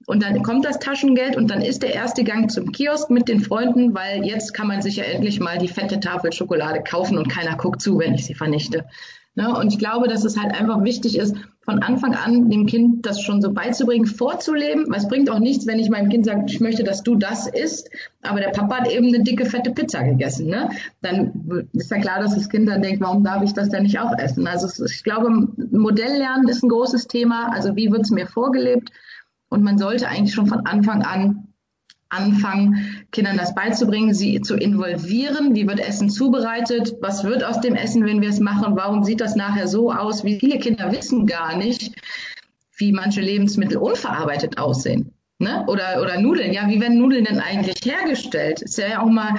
[0.07, 3.41] Und dann kommt das Taschengeld und dann ist der erste Gang zum Kiosk mit den
[3.41, 7.29] Freunden, weil jetzt kann man sich ja endlich mal die fette Tafel Schokolade kaufen und
[7.29, 8.85] keiner guckt zu, wenn ich sie vernichte.
[9.35, 9.57] Ne?
[9.57, 13.20] Und ich glaube, dass es halt einfach wichtig ist, von Anfang an dem Kind das
[13.20, 14.87] schon so beizubringen, vorzuleben.
[14.89, 17.47] Weil es bringt auch nichts, wenn ich meinem Kind sage, ich möchte, dass du das
[17.47, 17.89] isst,
[18.22, 20.49] aber der Papa hat eben eine dicke, fette Pizza gegessen.
[20.49, 20.70] Ne?
[21.01, 24.01] Dann ist ja klar, dass das Kind dann denkt, warum darf ich das denn nicht
[24.01, 24.47] auch essen?
[24.47, 25.30] Also ich glaube,
[25.70, 27.53] Modelllernen ist ein großes Thema.
[27.53, 28.91] Also wie wird es mir vorgelebt?
[29.49, 31.52] Und man sollte eigentlich schon von Anfang an
[32.13, 35.55] anfangen, Kindern das beizubringen, sie zu involvieren.
[35.55, 36.95] Wie wird Essen zubereitet?
[37.01, 38.77] Was wird aus dem Essen, wenn wir es machen?
[38.77, 40.25] Warum sieht das nachher so aus?
[40.25, 41.93] Wie viele Kinder wissen gar nicht,
[42.77, 45.13] wie manche Lebensmittel unverarbeitet aussehen.
[45.39, 45.65] Ne?
[45.67, 46.53] Oder, oder Nudeln.
[46.53, 48.63] Ja, wie werden Nudeln denn eigentlich hergestellt?
[48.63, 49.35] Ist ja auch mal,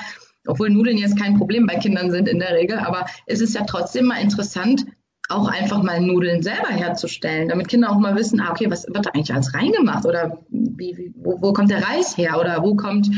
[0.48, 3.64] obwohl Nudeln jetzt kein Problem bei Kindern sind in der Regel, aber es ist ja
[3.66, 4.86] trotzdem mal interessant,
[5.34, 9.06] auch einfach mal Nudeln selber herzustellen, damit Kinder auch mal wissen, ah, okay, was wird
[9.06, 12.76] da eigentlich alles reingemacht oder wie, wie, wo, wo kommt der Reis her oder wo
[12.76, 13.10] kommt,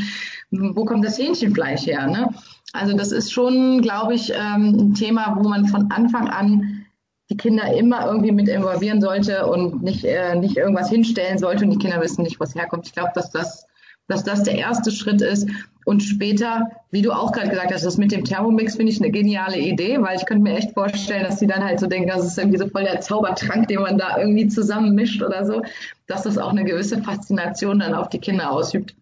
[0.50, 2.06] wo kommt das Hähnchenfleisch her?
[2.06, 2.28] Ne?
[2.72, 6.86] Also das ist schon, glaube ich, ähm, ein Thema, wo man von Anfang an
[7.30, 11.70] die Kinder immer irgendwie mit involvieren sollte und nicht, äh, nicht irgendwas hinstellen sollte und
[11.70, 12.86] die Kinder wissen nicht, was herkommt.
[12.86, 13.66] Ich glaube, dass das
[14.08, 15.48] dass das der erste Schritt ist.
[15.84, 19.12] Und später, wie du auch gerade gesagt hast, das mit dem Thermomix finde ich eine
[19.12, 22.26] geniale Idee, weil ich könnte mir echt vorstellen, dass die dann halt so denken, das
[22.26, 25.62] ist irgendwie so voll der Zaubertrank, den man da irgendwie zusammenmischt oder so,
[26.08, 28.96] dass das auch eine gewisse Faszination dann auf die Kinder ausübt.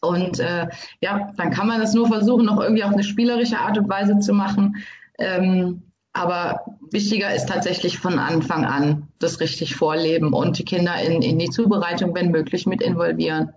[0.00, 0.68] Und äh,
[1.00, 4.18] ja, dann kann man das nur versuchen, noch irgendwie auf eine spielerische Art und Weise
[4.20, 4.76] zu machen.
[5.18, 5.82] Ähm,
[6.12, 11.38] aber wichtiger ist tatsächlich von Anfang an das richtig vorleben und die Kinder in, in
[11.38, 13.52] die Zubereitung, wenn möglich, mit involvieren.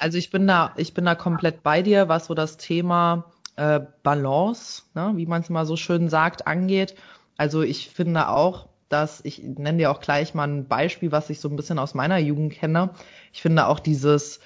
[0.00, 3.26] Also ich bin da, ich bin da komplett bei dir, was so das Thema
[3.56, 6.94] äh, Balance, ne, wie man es mal so schön sagt, angeht.
[7.36, 11.40] Also ich finde auch, dass ich nenne dir auch gleich mal ein Beispiel, was ich
[11.40, 12.90] so ein bisschen aus meiner Jugend kenne.
[13.32, 14.40] Ich finde auch dieses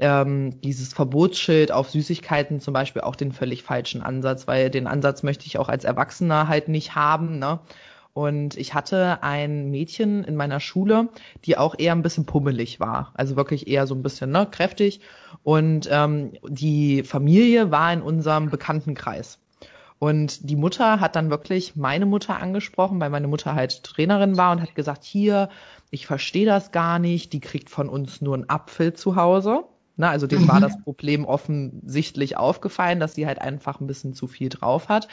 [0.00, 5.22] ähm, dieses Verbotsschild auf Süßigkeiten zum Beispiel auch den völlig falschen Ansatz, weil den Ansatz
[5.22, 7.38] möchte ich auch als Erwachsener halt nicht haben.
[7.38, 7.60] Ne?
[8.12, 11.08] Und ich hatte ein Mädchen in meiner Schule,
[11.44, 13.12] die auch eher ein bisschen pummelig war.
[13.14, 15.00] Also wirklich eher so ein bisschen ne, kräftig.
[15.42, 19.38] Und ähm, die Familie war in unserem Bekanntenkreis.
[20.00, 24.52] Und die Mutter hat dann wirklich meine Mutter angesprochen, weil meine Mutter halt Trainerin war
[24.52, 25.50] und hat gesagt, hier,
[25.90, 29.64] ich verstehe das gar nicht, die kriegt von uns nur einen Apfel zu Hause.
[29.96, 30.48] Na, also dem mhm.
[30.48, 35.08] war das Problem offensichtlich aufgefallen, dass sie halt einfach ein bisschen zu viel drauf hat.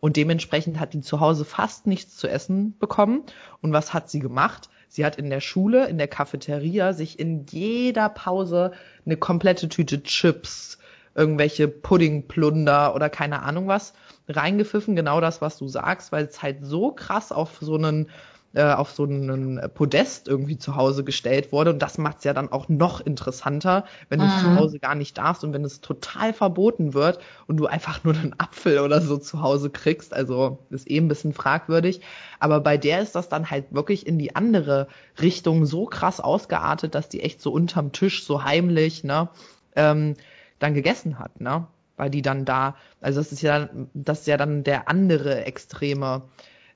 [0.00, 3.24] Und dementsprechend hat die zu Hause fast nichts zu essen bekommen.
[3.60, 4.68] Und was hat sie gemacht?
[4.88, 8.72] Sie hat in der Schule, in der Cafeteria, sich in jeder Pause
[9.04, 10.78] eine komplette Tüte Chips,
[11.14, 13.92] irgendwelche Puddingplunder oder keine Ahnung was
[14.28, 14.96] reingepfiffen.
[14.96, 18.08] Genau das, was du sagst, weil es halt so krass auf so einen
[18.54, 21.70] äh, auf so einen Podest irgendwie zu Hause gestellt wurde.
[21.70, 24.38] Und das macht es ja dann auch noch interessanter, wenn du mhm.
[24.40, 28.14] zu Hause gar nicht darfst und wenn es total verboten wird und du einfach nur
[28.14, 30.14] einen Apfel oder so zu Hause kriegst.
[30.14, 32.00] Also ist eh ein bisschen fragwürdig.
[32.40, 34.88] Aber bei der ist das dann halt wirklich in die andere
[35.20, 39.28] Richtung so krass ausgeartet, dass die echt so unterm Tisch so heimlich, ne,
[39.76, 40.14] ähm,
[40.58, 41.66] dann gegessen hat, ne?
[41.96, 46.22] Weil die dann da, also das ist ja, das ist ja dann der andere extreme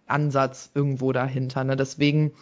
[0.06, 1.64] Ansatz irgendwo dahinter.
[1.64, 1.76] Ne?
[1.76, 2.32] Deswegen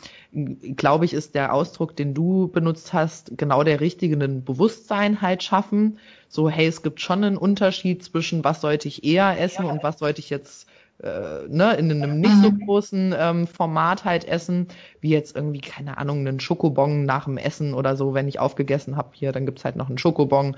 [0.76, 5.42] glaube ich, ist der Ausdruck, den du benutzt hast, genau der richtige, ein Bewusstsein halt
[5.42, 5.98] schaffen.
[6.28, 9.98] So, hey, es gibt schon einen Unterschied zwischen, was sollte ich eher essen und was
[9.98, 10.68] sollte ich jetzt
[11.02, 12.66] äh, ne, in einem nicht so mhm.
[12.66, 14.68] großen ähm, Format halt essen,
[15.00, 18.96] wie jetzt irgendwie, keine Ahnung, einen Schokobon nach dem Essen oder so, wenn ich aufgegessen
[18.96, 20.56] habe hier, dann gibt's halt noch einen Schokobon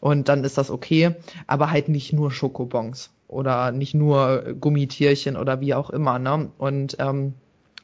[0.00, 5.60] und dann ist das okay, aber halt nicht nur Schokobons oder nicht nur Gummitierchen oder
[5.60, 6.18] wie auch immer.
[6.18, 6.50] Ne?
[6.58, 7.34] Und ähm,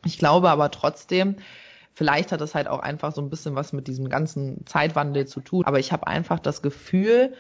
[0.05, 1.37] ich glaube aber trotzdem,
[1.95, 5.41] vielleicht hat das halt auch einfach so ein bisschen was mit diesem ganzen Zeitwandel zu
[5.41, 5.65] tun.
[5.65, 7.35] Aber ich habe einfach das Gefühl,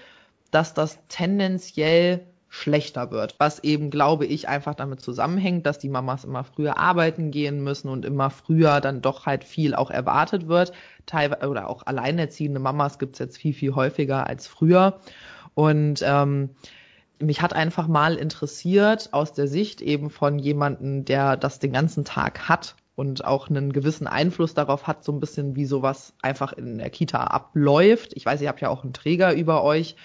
[0.50, 6.24] dass das tendenziell schlechter wird, was eben, glaube ich, einfach damit zusammenhängt, dass die Mamas
[6.24, 10.72] immer früher arbeiten gehen müssen und immer früher dann doch halt viel auch erwartet wird.
[11.06, 15.00] Teilweise oder auch alleinerziehende Mamas gibt's jetzt viel, viel häufiger als früher.
[15.54, 16.50] Und ähm,
[17.18, 22.04] mich hat einfach mal interessiert aus der Sicht eben von jemanden, der das den ganzen
[22.04, 26.52] Tag hat und auch einen gewissen Einfluss darauf hat, so ein bisschen wie sowas einfach
[26.54, 28.12] in der Kita abläuft.
[28.14, 29.96] Ich weiß, ihr habt ja auch einen Träger über euch,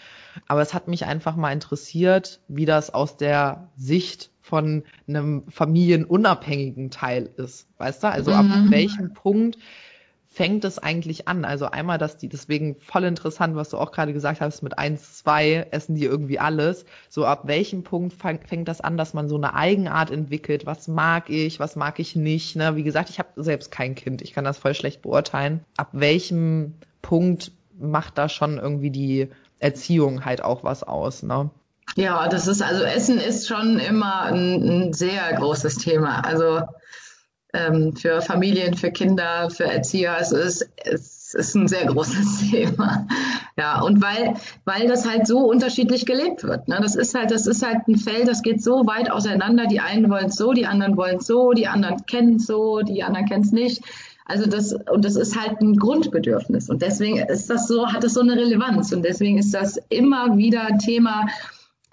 [0.47, 6.91] aber es hat mich einfach mal interessiert, wie das aus der Sicht von einem familienunabhängigen
[6.91, 7.68] Teil ist.
[7.78, 8.07] Weißt du?
[8.09, 8.72] Also ab mhm.
[8.72, 9.57] welchem Punkt
[10.34, 11.43] fängt es eigentlich an?
[11.43, 15.17] Also einmal, dass die, deswegen voll interessant, was du auch gerade gesagt hast, mit eins,
[15.17, 16.86] zwei essen die irgendwie alles.
[17.09, 20.65] So ab welchem Punkt fängt das an, dass man so eine Eigenart entwickelt?
[20.65, 22.55] Was mag ich, was mag ich nicht?
[22.55, 22.77] Ne?
[22.77, 25.65] Wie gesagt, ich habe selbst kein Kind, ich kann das voll schlecht beurteilen.
[25.75, 29.27] Ab welchem Punkt macht da schon irgendwie die
[29.59, 31.49] Erziehung halt auch was aus, ne?
[31.97, 36.21] Ja, das ist also Essen ist schon immer ein, ein sehr großes Thema.
[36.21, 36.61] Also
[37.53, 40.17] ähm, für Familien, für Kinder, für Erzieher.
[40.19, 43.07] Es ist, es ist ein sehr großes Thema.
[43.57, 44.35] Ja, und weil,
[44.65, 46.67] weil das halt so unterschiedlich gelebt wird.
[46.67, 46.79] Ne?
[46.81, 49.67] Das ist halt, das ist halt ein Feld, das geht so weit auseinander.
[49.67, 52.81] Die einen wollen es so, die anderen wollen es so, die anderen kennen es so,
[52.81, 53.83] die anderen kennen es nicht.
[54.25, 56.69] Also das, und das ist halt ein Grundbedürfnis.
[56.69, 58.93] Und deswegen ist das so, hat es so eine Relevanz.
[58.93, 61.25] Und deswegen ist das immer wieder Thema,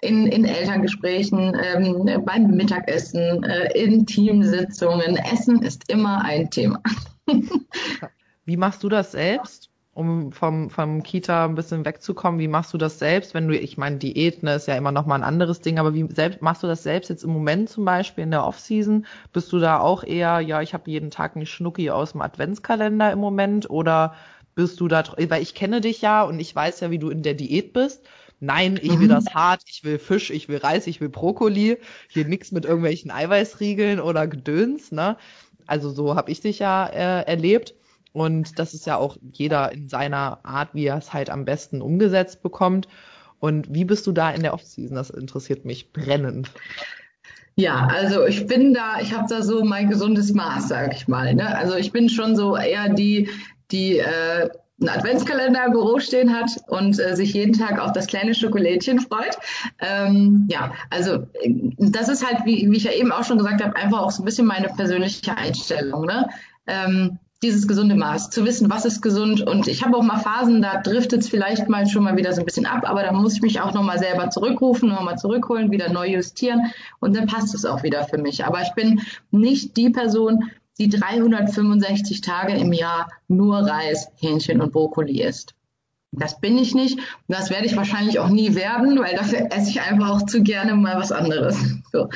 [0.01, 5.17] in, in Elterngesprächen, ähm, beim Mittagessen, äh, in Teamsitzungen.
[5.17, 6.81] Essen ist immer ein Thema.
[8.45, 9.69] Wie machst du das selbst?
[9.99, 13.77] um vom, vom Kita ein bisschen wegzukommen, wie machst du das selbst, wenn du, ich
[13.77, 16.63] meine, Diät ne, ist ja immer noch mal ein anderes Ding, aber wie selbst, machst
[16.63, 19.05] du das selbst jetzt im Moment zum Beispiel in der Offseason?
[19.33, 23.11] Bist du da auch eher, ja, ich habe jeden Tag einen Schnucki aus dem Adventskalender
[23.11, 24.13] im Moment oder
[24.55, 27.21] bist du da, weil ich kenne dich ja und ich weiß ja, wie du in
[27.21, 28.07] der Diät bist
[28.39, 29.09] Nein, ich will mhm.
[29.09, 31.77] das hart, ich will Fisch, ich will Reis, ich will Brokkoli.
[32.07, 35.17] Hier nix mit irgendwelchen Eiweißriegeln oder Gedöns, ne?
[35.67, 37.75] Also so habe ich dich ja äh, erlebt.
[38.11, 41.81] Und das ist ja auch jeder in seiner Art, wie er es halt am besten
[41.81, 42.87] umgesetzt bekommt.
[43.39, 44.95] Und wie bist du da in der Offseason?
[44.95, 46.51] Das interessiert mich brennend.
[47.55, 51.35] Ja, also ich bin da, ich habe da so mein gesundes Maß, sag ich mal.
[51.35, 51.55] Ne?
[51.57, 53.29] Also ich bin schon so eher die,
[53.71, 54.49] die äh,
[54.79, 58.99] einen Adventskalender im Büro stehen hat und äh, sich jeden Tag auf das kleine Schokolädchen
[58.99, 59.37] freut.
[59.79, 61.27] Ähm, ja, also
[61.77, 64.21] das ist halt, wie, wie ich ja eben auch schon gesagt habe, einfach auch so
[64.21, 66.05] ein bisschen meine persönliche Einstellung.
[66.05, 66.29] Ne?
[66.67, 69.41] Ähm, dieses gesunde Maß, zu wissen, was ist gesund.
[69.41, 72.41] Und ich habe auch mal Phasen, da driftet es vielleicht mal schon mal wieder so
[72.41, 75.89] ein bisschen ab, aber da muss ich mich auch nochmal selber zurückrufen, nochmal zurückholen, wieder
[75.89, 78.43] neu justieren und dann passt es auch wieder für mich.
[78.45, 79.01] Aber ich bin
[79.31, 85.53] nicht die Person, die 365 Tage im Jahr nur Reis, Hähnchen und Brokkoli isst.
[86.11, 89.69] Das bin ich nicht und das werde ich wahrscheinlich auch nie werden, weil dafür esse
[89.69, 91.57] ich einfach auch zu gerne mal was anderes.
[91.91, 92.07] So,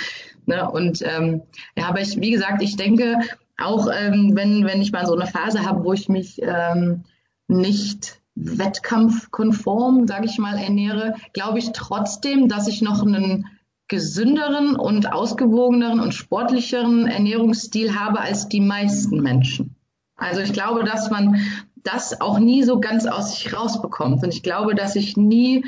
[0.46, 0.70] ne?
[0.70, 1.42] Und ähm,
[1.76, 3.18] ja, aber ich, wie gesagt, ich denke
[3.58, 7.04] auch, ähm, wenn, wenn ich mal so eine Phase habe, wo ich mich ähm,
[7.48, 13.48] nicht wettkampfkonform, sage ich mal, ernähre, glaube ich trotzdem, dass ich noch einen
[13.94, 19.76] gesünderen und ausgewogeneren und sportlicheren Ernährungsstil habe als die meisten Menschen.
[20.16, 21.40] Also ich glaube, dass man
[21.84, 24.24] das auch nie so ganz aus sich rausbekommt.
[24.24, 25.64] Und ich glaube, dass ich nie,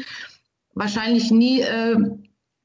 [0.74, 1.98] wahrscheinlich nie äh,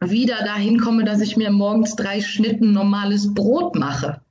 [0.01, 4.23] wieder dahin komme, dass ich mir morgens drei Schnitten normales Brot mache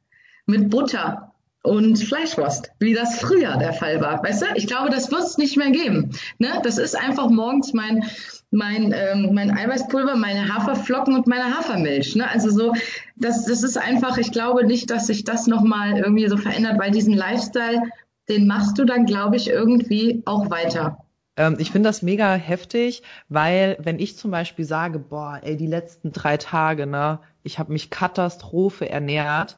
[0.47, 1.28] mit Butter
[1.61, 4.23] und Fleischwurst, wie das früher der Fall war.
[4.23, 6.11] Weißt du, ich glaube, das wird es nicht mehr geben.
[6.37, 6.59] Ne?
[6.63, 8.05] Das ist einfach morgens mein
[8.51, 12.15] mein, ähm, mein Eiweißpulver, meine Haferflocken und meine Hafermilch.
[12.15, 12.29] Ne?
[12.29, 12.73] Also so,
[13.15, 16.91] das, das ist einfach, ich glaube nicht, dass sich das nochmal irgendwie so verändert, weil
[16.91, 17.83] diesen Lifestyle,
[18.27, 21.05] den machst du dann, glaube ich, irgendwie auch weiter.
[21.37, 25.67] Ähm, ich finde das mega heftig, weil wenn ich zum Beispiel sage, boah, ey, die
[25.67, 29.57] letzten drei Tage, ne, ich habe mich Katastrophe ernährt,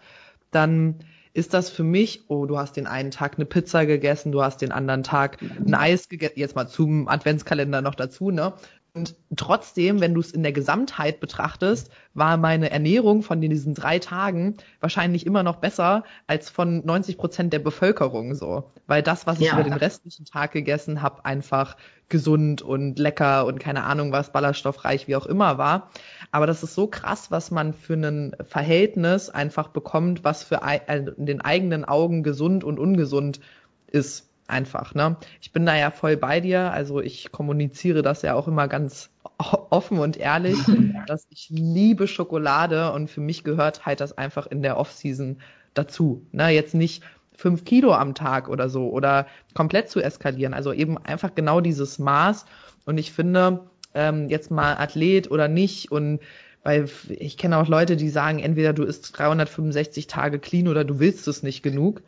[0.51, 0.99] dann
[1.33, 4.61] ist das für mich, oh, du hast den einen Tag eine Pizza gegessen, du hast
[4.61, 8.53] den anderen Tag ein Eis gegessen, jetzt mal zum Adventskalender noch dazu, ne?
[8.93, 13.99] Und trotzdem, wenn du es in der Gesamtheit betrachtest, war meine Ernährung von diesen drei
[13.99, 18.69] Tagen wahrscheinlich immer noch besser als von 90 Prozent der Bevölkerung so.
[18.87, 19.53] Weil das, was ich ja.
[19.53, 21.77] über den restlichen Tag gegessen habe, einfach
[22.09, 25.89] gesund und lecker und keine Ahnung was, ballaststoffreich, wie auch immer war.
[26.31, 31.25] Aber das ist so krass, was man für ein Verhältnis einfach bekommt, was für in
[31.25, 33.41] den eigenen Augen gesund und ungesund
[33.87, 35.17] ist einfach, ne?
[35.41, 39.09] Ich bin da ja voll bei dir, also ich kommuniziere das ja auch immer ganz
[39.37, 40.57] offen und ehrlich,
[41.07, 45.39] dass ich liebe Schokolade und für mich gehört halt das einfach in der Off-Season
[45.73, 46.49] dazu, ne?
[46.49, 47.03] Jetzt nicht
[47.33, 51.97] fünf Kilo am Tag oder so oder komplett zu eskalieren, also eben einfach genau dieses
[51.97, 52.45] Maß
[52.85, 53.61] und ich finde,
[53.93, 56.19] ähm, jetzt mal Athlet oder nicht und
[56.63, 60.99] weil ich kenne auch Leute, die sagen, entweder du isst 365 Tage clean oder du
[60.99, 62.03] willst es nicht genug.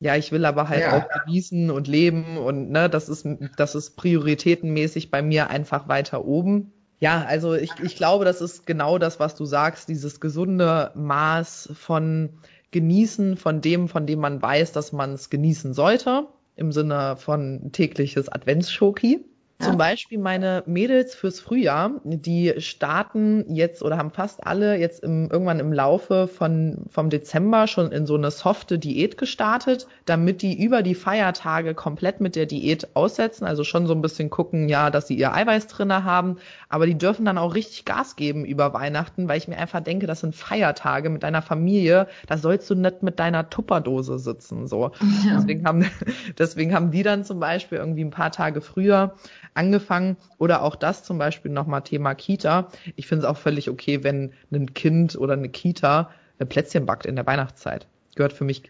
[0.00, 0.96] Ja, ich will aber halt ja.
[0.96, 3.26] auch genießen und leben und ne, das ist
[3.56, 6.72] das ist prioritätenmäßig bei mir einfach weiter oben.
[7.00, 11.70] Ja, also ich, ich glaube, das ist genau das, was du sagst, dieses gesunde Maß
[11.74, 12.30] von
[12.70, 17.70] Genießen von dem, von dem man weiß, dass man es genießen sollte, im Sinne von
[17.72, 19.24] tägliches Adventsschoki.
[19.60, 25.28] Zum Beispiel meine Mädels fürs Frühjahr, die starten jetzt oder haben fast alle jetzt im,
[25.32, 30.62] irgendwann im Laufe von, vom Dezember schon in so eine softe Diät gestartet, damit die
[30.62, 34.90] über die Feiertage komplett mit der Diät aussetzen, also schon so ein bisschen gucken, ja,
[34.90, 36.36] dass sie ihr Eiweiß drinne haben,
[36.68, 40.06] aber die dürfen dann auch richtig Gas geben über Weihnachten, weil ich mir einfach denke,
[40.06, 44.92] das sind Feiertage mit deiner Familie, da sollst du nicht mit deiner Tupperdose sitzen, so.
[45.26, 45.34] Ja.
[45.36, 45.84] Deswegen haben,
[46.38, 49.14] deswegen haben die dann zum Beispiel irgendwie ein paar Tage früher
[49.58, 52.68] angefangen oder auch das zum Beispiel nochmal Thema Kita.
[52.96, 57.04] Ich finde es auch völlig okay, wenn ein Kind oder eine Kita ein Plätzchen backt
[57.04, 57.86] in der Weihnachtszeit.
[58.14, 58.62] Gehört für mich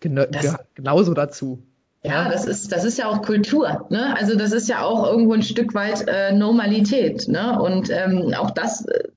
[0.00, 0.36] gehört
[0.74, 1.62] genauso dazu.
[2.02, 3.86] Ja, das ist, das ist ja auch Kultur.
[3.90, 4.16] Ne?
[4.16, 7.26] Also das ist ja auch irgendwo ein Stück weit äh, Normalität.
[7.26, 7.60] Ne?
[7.60, 9.08] Und ähm, auch das äh,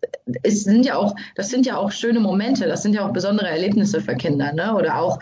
[0.41, 3.47] ist, sind ja auch, das sind ja auch schöne Momente, das sind ja auch besondere
[3.47, 4.73] Erlebnisse für Kinder, ne?
[4.75, 5.19] Oder auch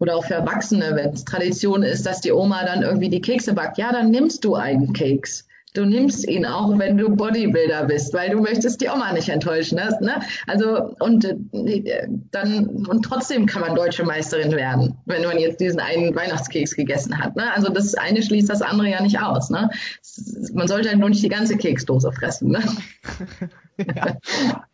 [0.00, 3.52] oder auch für Erwachsene, wenn es Tradition ist, dass die Oma dann irgendwie die Kekse
[3.54, 5.46] backt, ja, dann nimmst du einen Keks.
[5.72, 9.76] Du nimmst ihn auch, wenn du Bodybuilder bist, weil du möchtest die Oma nicht enttäuschen.
[9.76, 10.20] Ne?
[10.48, 15.78] Also und äh, dann und trotzdem kann man deutsche Meisterin werden, wenn man jetzt diesen
[15.78, 17.36] einen Weihnachtskeks gegessen hat.
[17.36, 17.52] Ne?
[17.54, 19.50] Also das eine schließt das andere ja nicht aus.
[19.50, 19.70] Ne?
[20.54, 22.50] Man sollte halt nur nicht die ganze Keksdose fressen.
[22.50, 22.62] Ne?
[23.94, 24.16] ja,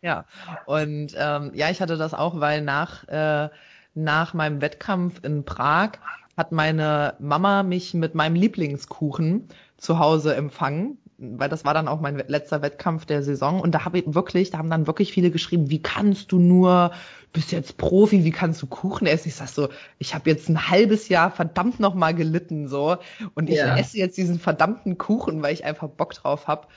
[0.01, 0.25] ja.
[0.65, 3.49] Und ähm, ja, ich hatte das auch, weil nach äh,
[3.97, 5.93] nach meinem Wettkampf in Prag
[6.37, 11.99] hat meine Mama mich mit meinem Lieblingskuchen zu Hause empfangen, weil das war dann auch
[11.99, 15.31] mein letzter Wettkampf der Saison und da habe ich wirklich, da haben dann wirklich viele
[15.31, 16.91] geschrieben, wie kannst du nur,
[17.33, 19.29] bist jetzt Profi, wie kannst du Kuchen essen?
[19.29, 22.97] Ich sag so, ich habe jetzt ein halbes Jahr verdammt noch mal gelitten so
[23.33, 23.77] und ich ja.
[23.77, 26.67] esse jetzt diesen verdammten Kuchen, weil ich einfach Bock drauf habe.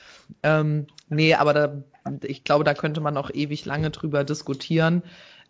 [0.43, 1.83] Ähm, nee, aber da,
[2.23, 5.03] ich glaube, da könnte man noch ewig lange drüber diskutieren.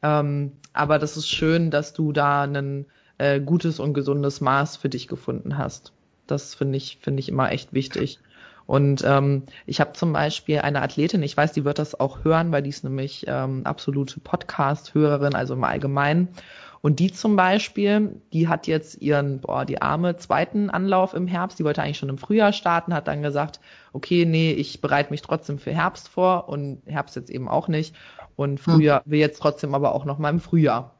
[0.02, 2.86] Ähm, aber das ist schön, dass du da ein
[3.18, 5.92] äh, gutes und gesundes Maß für dich gefunden hast.
[6.26, 8.18] Das finde ich, finde ich immer echt wichtig.
[8.66, 12.52] Und ähm, ich habe zum Beispiel eine Athletin, ich weiß, die wird das auch hören,
[12.52, 16.28] weil die ist nämlich ähm, absolute Podcast-Hörerin, also im Allgemeinen.
[16.82, 21.58] Und die zum Beispiel, die hat jetzt ihren, boah, die arme zweiten Anlauf im Herbst.
[21.58, 23.60] Die wollte eigentlich schon im Frühjahr starten, hat dann gesagt,
[23.92, 27.94] okay, nee, ich bereite mich trotzdem für Herbst vor und Herbst jetzt eben auch nicht.
[28.34, 28.58] Und hm.
[28.58, 30.94] Frühjahr will jetzt trotzdem aber auch noch mal im Frühjahr.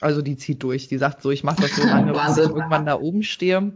[0.00, 0.88] Also die zieht durch.
[0.88, 3.72] Die sagt so, ich mache das so lange, bis ich irgendwann da oben stehe.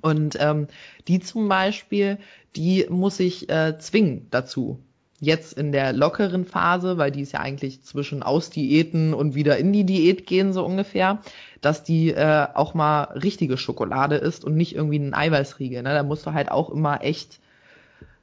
[0.00, 0.68] Und ähm,
[1.08, 2.18] die zum Beispiel,
[2.54, 4.78] die muss ich äh, zwingen dazu.
[5.20, 9.72] Jetzt in der lockeren Phase, weil die ist ja eigentlich zwischen Ausdiäten und wieder in
[9.72, 11.20] die Diät gehen so ungefähr,
[11.60, 15.82] dass die äh, auch mal richtige Schokolade ist und nicht irgendwie ein Eiweißriegel.
[15.82, 15.92] Ne?
[15.92, 17.40] Da musst du halt auch immer echt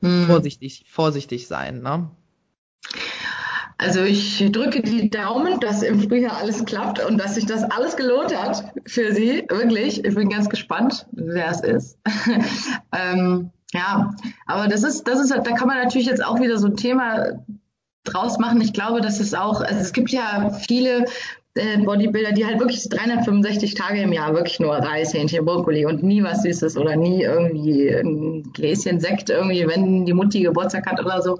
[0.01, 0.25] hm.
[0.27, 1.81] vorsichtig, vorsichtig sein.
[1.81, 2.09] Ne?
[3.77, 7.97] Also ich drücke die Daumen, dass im Frühjahr alles klappt und dass sich das alles
[7.97, 9.43] gelohnt hat für Sie.
[9.49, 10.05] Wirklich.
[10.05, 11.97] Ich bin ganz gespannt, wer es ist.
[12.93, 14.11] ähm, ja,
[14.45, 17.43] aber das ist, das ist, da kann man natürlich jetzt auch wieder so ein Thema
[18.03, 18.61] draus machen.
[18.61, 21.05] Ich glaube, dass es auch, also es gibt ja viele
[21.55, 26.03] äh, Bodybuilder, die halt wirklich 365 Tage im Jahr wirklich nur Reis, Hähnchen, Brokkoli und
[26.03, 30.99] nie was Süßes oder nie irgendwie ein Gläschen Sekt irgendwie, wenn die Mutti Geburtstag hat
[30.99, 31.39] oder so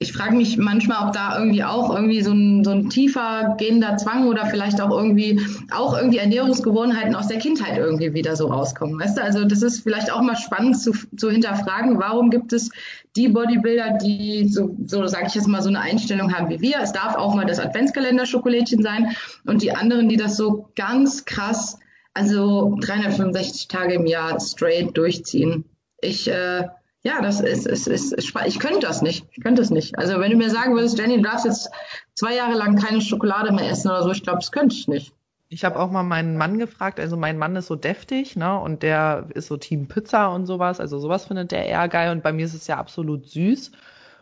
[0.00, 3.96] ich frage mich manchmal, ob da irgendwie auch irgendwie so ein, so ein tiefer gehender
[3.96, 5.40] Zwang oder vielleicht auch irgendwie
[5.72, 8.98] auch irgendwie Ernährungsgewohnheiten aus der Kindheit irgendwie wieder so rauskommen.
[9.00, 12.70] Weißt du, also das ist vielleicht auch mal spannend zu, zu hinterfragen, warum gibt es
[13.16, 16.76] die Bodybuilder, die so, so sage ich jetzt mal, so eine Einstellung haben wie wir.
[16.80, 21.76] Es darf auch mal das Adventskalender-Schokolädchen sein und die anderen, die das so ganz krass,
[22.14, 25.64] also 365 Tage im Jahr straight durchziehen.
[26.00, 26.68] Ich äh,
[27.08, 29.24] ja, das ist, ist, ist, ich könnte das nicht.
[29.32, 29.98] Ich könnte es nicht.
[29.98, 31.70] Also wenn du mir sagen würdest, Jenny, du darfst jetzt
[32.14, 35.14] zwei Jahre lang keine Schokolade mehr essen oder so, ich glaube, das könnte ich nicht.
[35.48, 38.82] Ich habe auch mal meinen Mann gefragt, also mein Mann ist so deftig, ne, und
[38.82, 42.34] der ist so Team Pizza und sowas, also sowas findet der eher geil und bei
[42.34, 43.72] mir ist es ja absolut süß.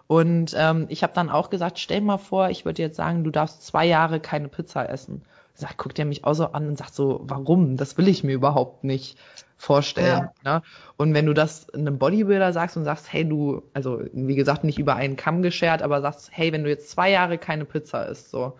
[0.06, 3.32] Und ähm, ich habe dann auch gesagt, stell mal vor, ich würde jetzt sagen, du
[3.32, 5.22] darfst zwei Jahre keine Pizza essen.
[5.58, 7.76] Sagt, guckt er mich auch so an und sagt so, warum?
[7.76, 9.18] Das will ich mir überhaupt nicht
[9.56, 10.28] vorstellen.
[10.44, 10.58] Ja.
[10.58, 10.62] Ne?
[10.96, 14.78] Und wenn du das einem Bodybuilder sagst und sagst, hey, du, also wie gesagt, nicht
[14.78, 18.30] über einen Kamm geschert, aber sagst, hey, wenn du jetzt zwei Jahre keine Pizza isst,
[18.30, 18.58] so,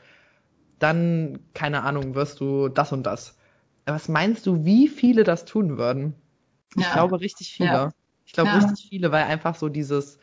[0.79, 3.37] dann, keine Ahnung, wirst du das und das.
[3.85, 6.15] Was meinst du, wie viele das tun würden?
[6.77, 6.83] Ja.
[6.83, 7.69] Ich glaube richtig viele.
[7.69, 7.93] Ja.
[8.25, 10.19] Ich glaube richtig viele, weil einfach so dieses,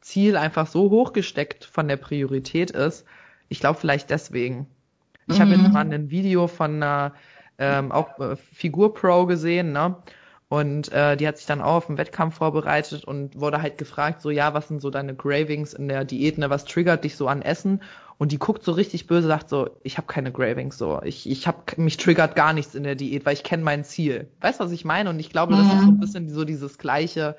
[0.00, 3.04] Ziel einfach so hoch gesteckt von der Priorität ist.
[3.48, 4.66] Ich glaube vielleicht deswegen.
[5.30, 5.42] Ich mhm.
[5.42, 7.12] habe jetzt mal ein Video von einer
[7.58, 9.96] ähm, auch äh, Figur Pro gesehen, ne?
[10.48, 14.20] Und äh, die hat sich dann auch auf den Wettkampf vorbereitet und wurde halt gefragt,
[14.20, 16.50] so ja, was sind so deine Gravings in der Diät, ne?
[16.50, 17.82] Was triggert dich so an Essen?
[18.18, 21.46] Und die guckt so richtig böse, sagt so, ich habe keine Gravings, so ich ich
[21.46, 24.28] habe mich triggert gar nichts in der Diät, weil ich kenne mein Ziel.
[24.40, 25.10] Weißt du, was ich meine?
[25.10, 26.00] Und ich glaube, das ist so ein mhm.
[26.00, 27.36] bisschen so dieses gleiche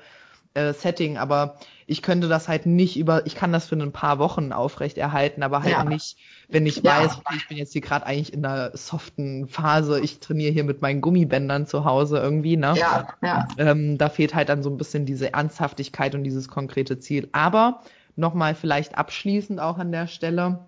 [0.54, 4.18] äh, Setting, aber ich könnte das halt nicht über, ich kann das für ein paar
[4.18, 5.84] Wochen aufrechterhalten, aber halt ja.
[5.84, 6.16] nicht,
[6.52, 7.00] wenn ich ja.
[7.00, 10.64] weiß, okay, ich bin jetzt hier gerade eigentlich in einer soften Phase, ich trainiere hier
[10.64, 12.74] mit meinen Gummibändern zu Hause irgendwie, ne?
[12.76, 13.48] Ja, ja.
[13.58, 17.28] Ähm, da fehlt halt dann so ein bisschen diese Ernsthaftigkeit und dieses konkrete Ziel.
[17.32, 17.80] Aber
[18.16, 20.60] nochmal vielleicht abschließend auch an der Stelle,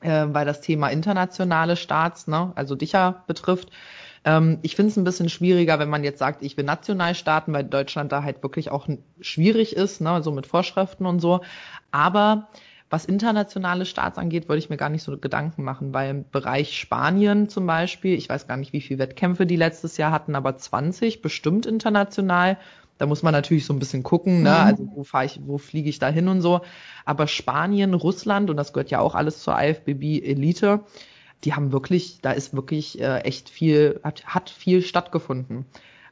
[0.00, 3.70] äh, weil das Thema internationale Starts, ne, also dich ja betrifft,
[4.24, 7.52] ähm, ich finde es ein bisschen schwieriger, wenn man jetzt sagt, ich will national starten,
[7.52, 8.88] weil Deutschland da halt wirklich auch
[9.20, 11.40] schwierig ist, ne, so mit Vorschriften und so.
[11.90, 12.48] Aber
[12.92, 16.78] was internationale Starts angeht, würde ich mir gar nicht so Gedanken machen, weil im Bereich
[16.78, 20.58] Spanien zum Beispiel, ich weiß gar nicht, wie viele Wettkämpfe die letztes Jahr hatten, aber
[20.58, 22.58] 20 bestimmt international.
[22.98, 24.50] Da muss man natürlich so ein bisschen gucken, ne?
[24.50, 24.66] Mhm.
[24.66, 26.60] also wo fahre ich, wo fliege ich da hin und so.
[27.06, 30.80] Aber Spanien, Russland, und das gehört ja auch alles zur IFBB Elite,
[31.44, 35.64] die haben wirklich, da ist wirklich äh, echt viel, hat, hat viel stattgefunden.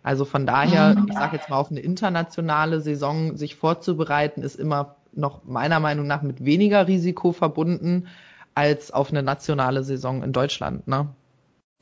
[0.02, 1.08] Also von daher, mhm.
[1.10, 6.06] ich sage jetzt mal, auf eine internationale Saison sich vorzubereiten, ist immer noch meiner Meinung
[6.06, 8.08] nach mit weniger Risiko verbunden
[8.54, 10.86] als auf eine nationale Saison in Deutschland.
[10.88, 11.08] Ne?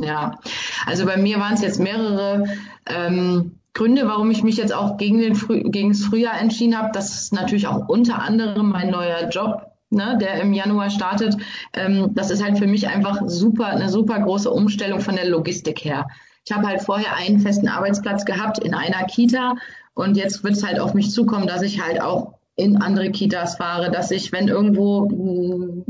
[0.01, 0.39] Ja,
[0.87, 2.45] also bei mir waren es jetzt mehrere
[2.87, 6.91] ähm, Gründe, warum ich mich jetzt auch gegen, den Früh gegen das Frühjahr entschieden habe.
[6.93, 11.37] Das ist natürlich auch unter anderem mein neuer Job ne, der im Januar startet.
[11.73, 15.85] Ähm, das ist halt für mich einfach super, eine super große Umstellung von der Logistik
[15.85, 16.07] her.
[16.45, 19.55] Ich habe halt vorher einen festen Arbeitsplatz gehabt in einer Kita
[19.95, 23.57] und jetzt wird es halt auf mich zukommen, dass ich halt auch in andere Kitas
[23.57, 25.85] fahre, dass ich, wenn irgendwo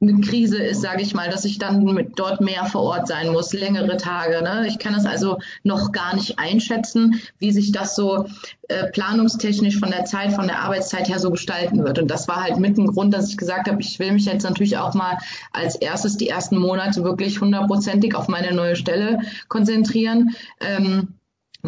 [0.00, 3.32] eine Krise ist, sage ich mal, dass ich dann mit dort mehr vor Ort sein
[3.32, 4.40] muss, längere Tage.
[4.42, 4.66] Ne?
[4.68, 8.26] Ich kann das also noch gar nicht einschätzen, wie sich das so
[8.68, 11.98] äh, planungstechnisch von der Zeit, von der Arbeitszeit her so gestalten wird.
[11.98, 14.44] Und das war halt mit ein Grund, dass ich gesagt habe, ich will mich jetzt
[14.44, 15.18] natürlich auch mal
[15.52, 20.36] als erstes die ersten Monate wirklich hundertprozentig auf meine neue Stelle konzentrieren.
[20.60, 21.15] Ähm,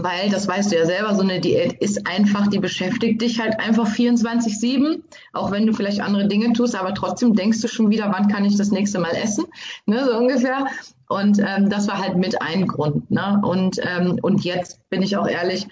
[0.03, 3.59] weil, das weißt du ja selber, so eine Diät ist einfach, die beschäftigt dich halt
[3.61, 5.01] einfach 24-7,
[5.33, 8.45] auch wenn du vielleicht andere Dinge tust, aber trotzdem denkst du schon wieder, wann kann
[8.45, 9.45] ich das nächste Mal essen,
[9.87, 10.67] ne, so ungefähr.
[11.09, 13.11] Und ähm, das war halt mit ein Grund.
[13.11, 13.41] Ne?
[13.43, 15.67] Und, ähm, und jetzt bin ich auch ehrlich,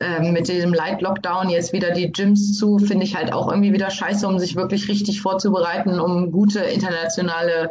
[0.00, 3.72] ähm, mit diesem Light Lockdown jetzt wieder die Gyms zu, finde ich halt auch irgendwie
[3.72, 7.70] wieder scheiße, um sich wirklich richtig vorzubereiten, um gute internationale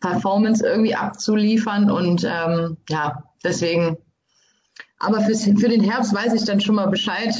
[0.00, 1.90] Performance irgendwie abzuliefern.
[1.90, 3.96] Und ähm, ja, deswegen
[5.02, 7.34] aber fürs, für den Herbst weiß ich dann schon mal Bescheid,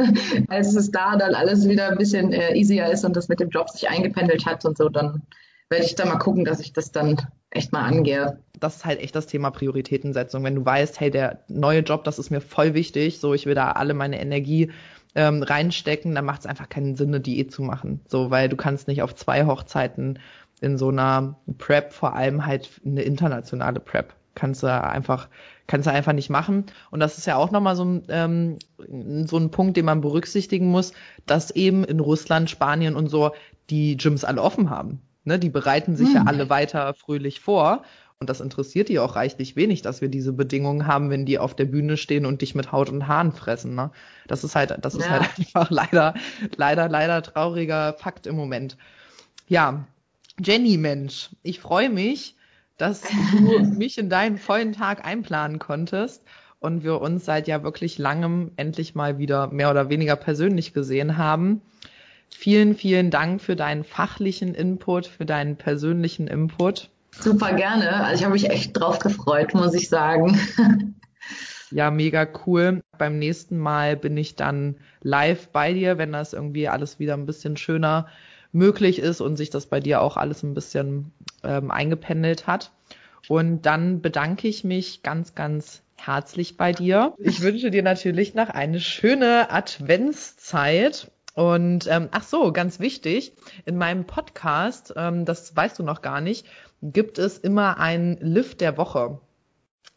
[0.48, 3.50] als es da dann alles wieder ein bisschen äh, easier ist und das mit dem
[3.50, 5.22] Job sich eingependelt hat und so, dann
[5.68, 8.38] werde ich da mal gucken, dass ich das dann echt mal angehe.
[8.60, 10.44] Das ist halt echt das Thema Prioritätensetzung.
[10.44, 13.54] Wenn du weißt, hey, der neue Job, das ist mir voll wichtig, so ich will
[13.54, 14.70] da alle meine Energie
[15.16, 18.00] ähm, reinstecken, dann macht es einfach keinen Sinn, eine Diät zu machen.
[18.06, 20.20] So, weil du kannst nicht auf zwei Hochzeiten
[20.60, 25.28] in so einer Prep, vor allem halt eine internationale Prep, kannst du einfach
[25.68, 26.64] kannst du einfach nicht machen.
[26.90, 28.58] Und das ist ja auch nochmal so ein, ähm,
[29.26, 30.92] so ein Punkt, den man berücksichtigen muss,
[31.26, 33.30] dass eben in Russland, Spanien und so
[33.70, 35.00] die Gyms alle offen haben.
[35.24, 35.38] Ne?
[35.38, 36.14] Die bereiten sich hm.
[36.16, 37.82] ja alle weiter fröhlich vor.
[38.20, 41.54] Und das interessiert die auch reichlich wenig, dass wir diese Bedingungen haben, wenn die auf
[41.54, 43.76] der Bühne stehen und dich mit Haut und Haaren fressen.
[43.76, 43.92] Ne?
[44.26, 45.10] Das ist halt, das ist ja.
[45.10, 46.14] halt einfach leider,
[46.56, 48.76] leider, leider trauriger Fakt im Moment.
[49.46, 49.84] Ja,
[50.42, 52.36] Jenny, Mensch, ich freue mich,
[52.78, 56.22] dass du mich in deinen vollen Tag einplanen konntest
[56.60, 61.16] und wir uns seit ja wirklich langem endlich mal wieder mehr oder weniger persönlich gesehen
[61.16, 61.60] haben.
[62.30, 66.90] Vielen, vielen Dank für deinen fachlichen Input, für deinen persönlichen Input.
[67.10, 68.04] Super gerne.
[68.04, 70.38] Also ich habe mich echt drauf gefreut, muss ich sagen.
[71.70, 72.82] Ja, mega cool.
[72.96, 77.26] Beim nächsten Mal bin ich dann live bei dir, wenn das irgendwie alles wieder ein
[77.26, 78.06] bisschen schöner
[78.52, 81.12] möglich ist und sich das bei dir auch alles ein bisschen
[81.42, 82.72] ähm, eingependelt hat.
[83.28, 87.14] Und dann bedanke ich mich ganz, ganz herzlich bei dir.
[87.18, 91.10] Ich wünsche dir natürlich noch eine schöne Adventszeit.
[91.34, 93.32] Und ähm, ach so, ganz wichtig,
[93.64, 96.46] in meinem Podcast, ähm, das weißt du noch gar nicht,
[96.82, 99.20] gibt es immer einen Lift der Woche.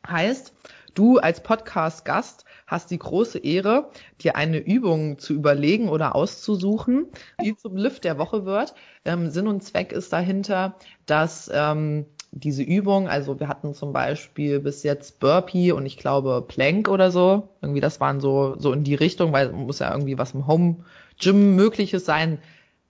[0.07, 0.53] Heißt,
[0.93, 3.89] du als Podcast-Gast hast die große Ehre,
[4.21, 7.07] dir eine Übung zu überlegen oder auszusuchen,
[7.43, 8.73] die zum Lift der Woche wird.
[9.05, 10.75] Ähm, Sinn und Zweck ist dahinter,
[11.05, 16.43] dass ähm, diese Übung, also wir hatten zum Beispiel bis jetzt Burpee und ich glaube
[16.47, 17.49] Plank oder so.
[17.61, 20.77] Irgendwie das waren so, so in die Richtung, weil muss ja irgendwie was im Home
[21.19, 22.39] Gym mögliches sein.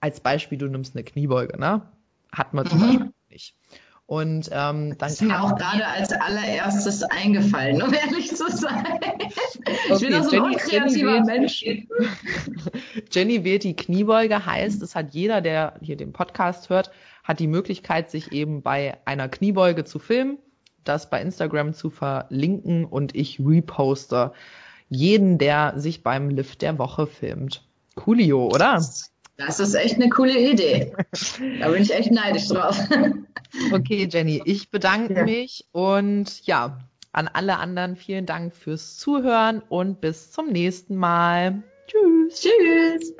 [0.00, 1.82] als Beispiel, du nimmst eine Kniebeuge, ne?
[2.30, 2.86] Hat man zum mhm.
[2.86, 3.54] Beispiel nicht.
[4.06, 9.00] Und ähm, dann das ist mir auch gerade als allererstes eingefallen, um ehrlich zu sein.
[9.88, 11.64] ich bin doch so ein unkreativer Mensch.
[13.10, 16.90] Jenny wählt die Kniebeuge, heißt, es hat jeder, der hier den Podcast hört,
[17.24, 20.38] hat die Möglichkeit, sich eben bei einer Kniebeuge zu filmen,
[20.84, 24.32] das bei Instagram zu verlinken und ich reposte
[24.88, 27.66] jeden, der sich beim Lift der Woche filmt.
[27.94, 28.84] Coolio, oder?
[29.46, 30.92] Das ist echt eine coole Idee.
[31.60, 32.78] Da bin ich echt neidisch drauf.
[33.70, 35.24] Okay, Jenny, ich bedanke ja.
[35.24, 36.78] mich und ja,
[37.12, 41.62] an alle anderen vielen Dank fürs Zuhören und bis zum nächsten Mal.
[41.86, 42.40] Tschüss.
[42.40, 43.12] Tschüss.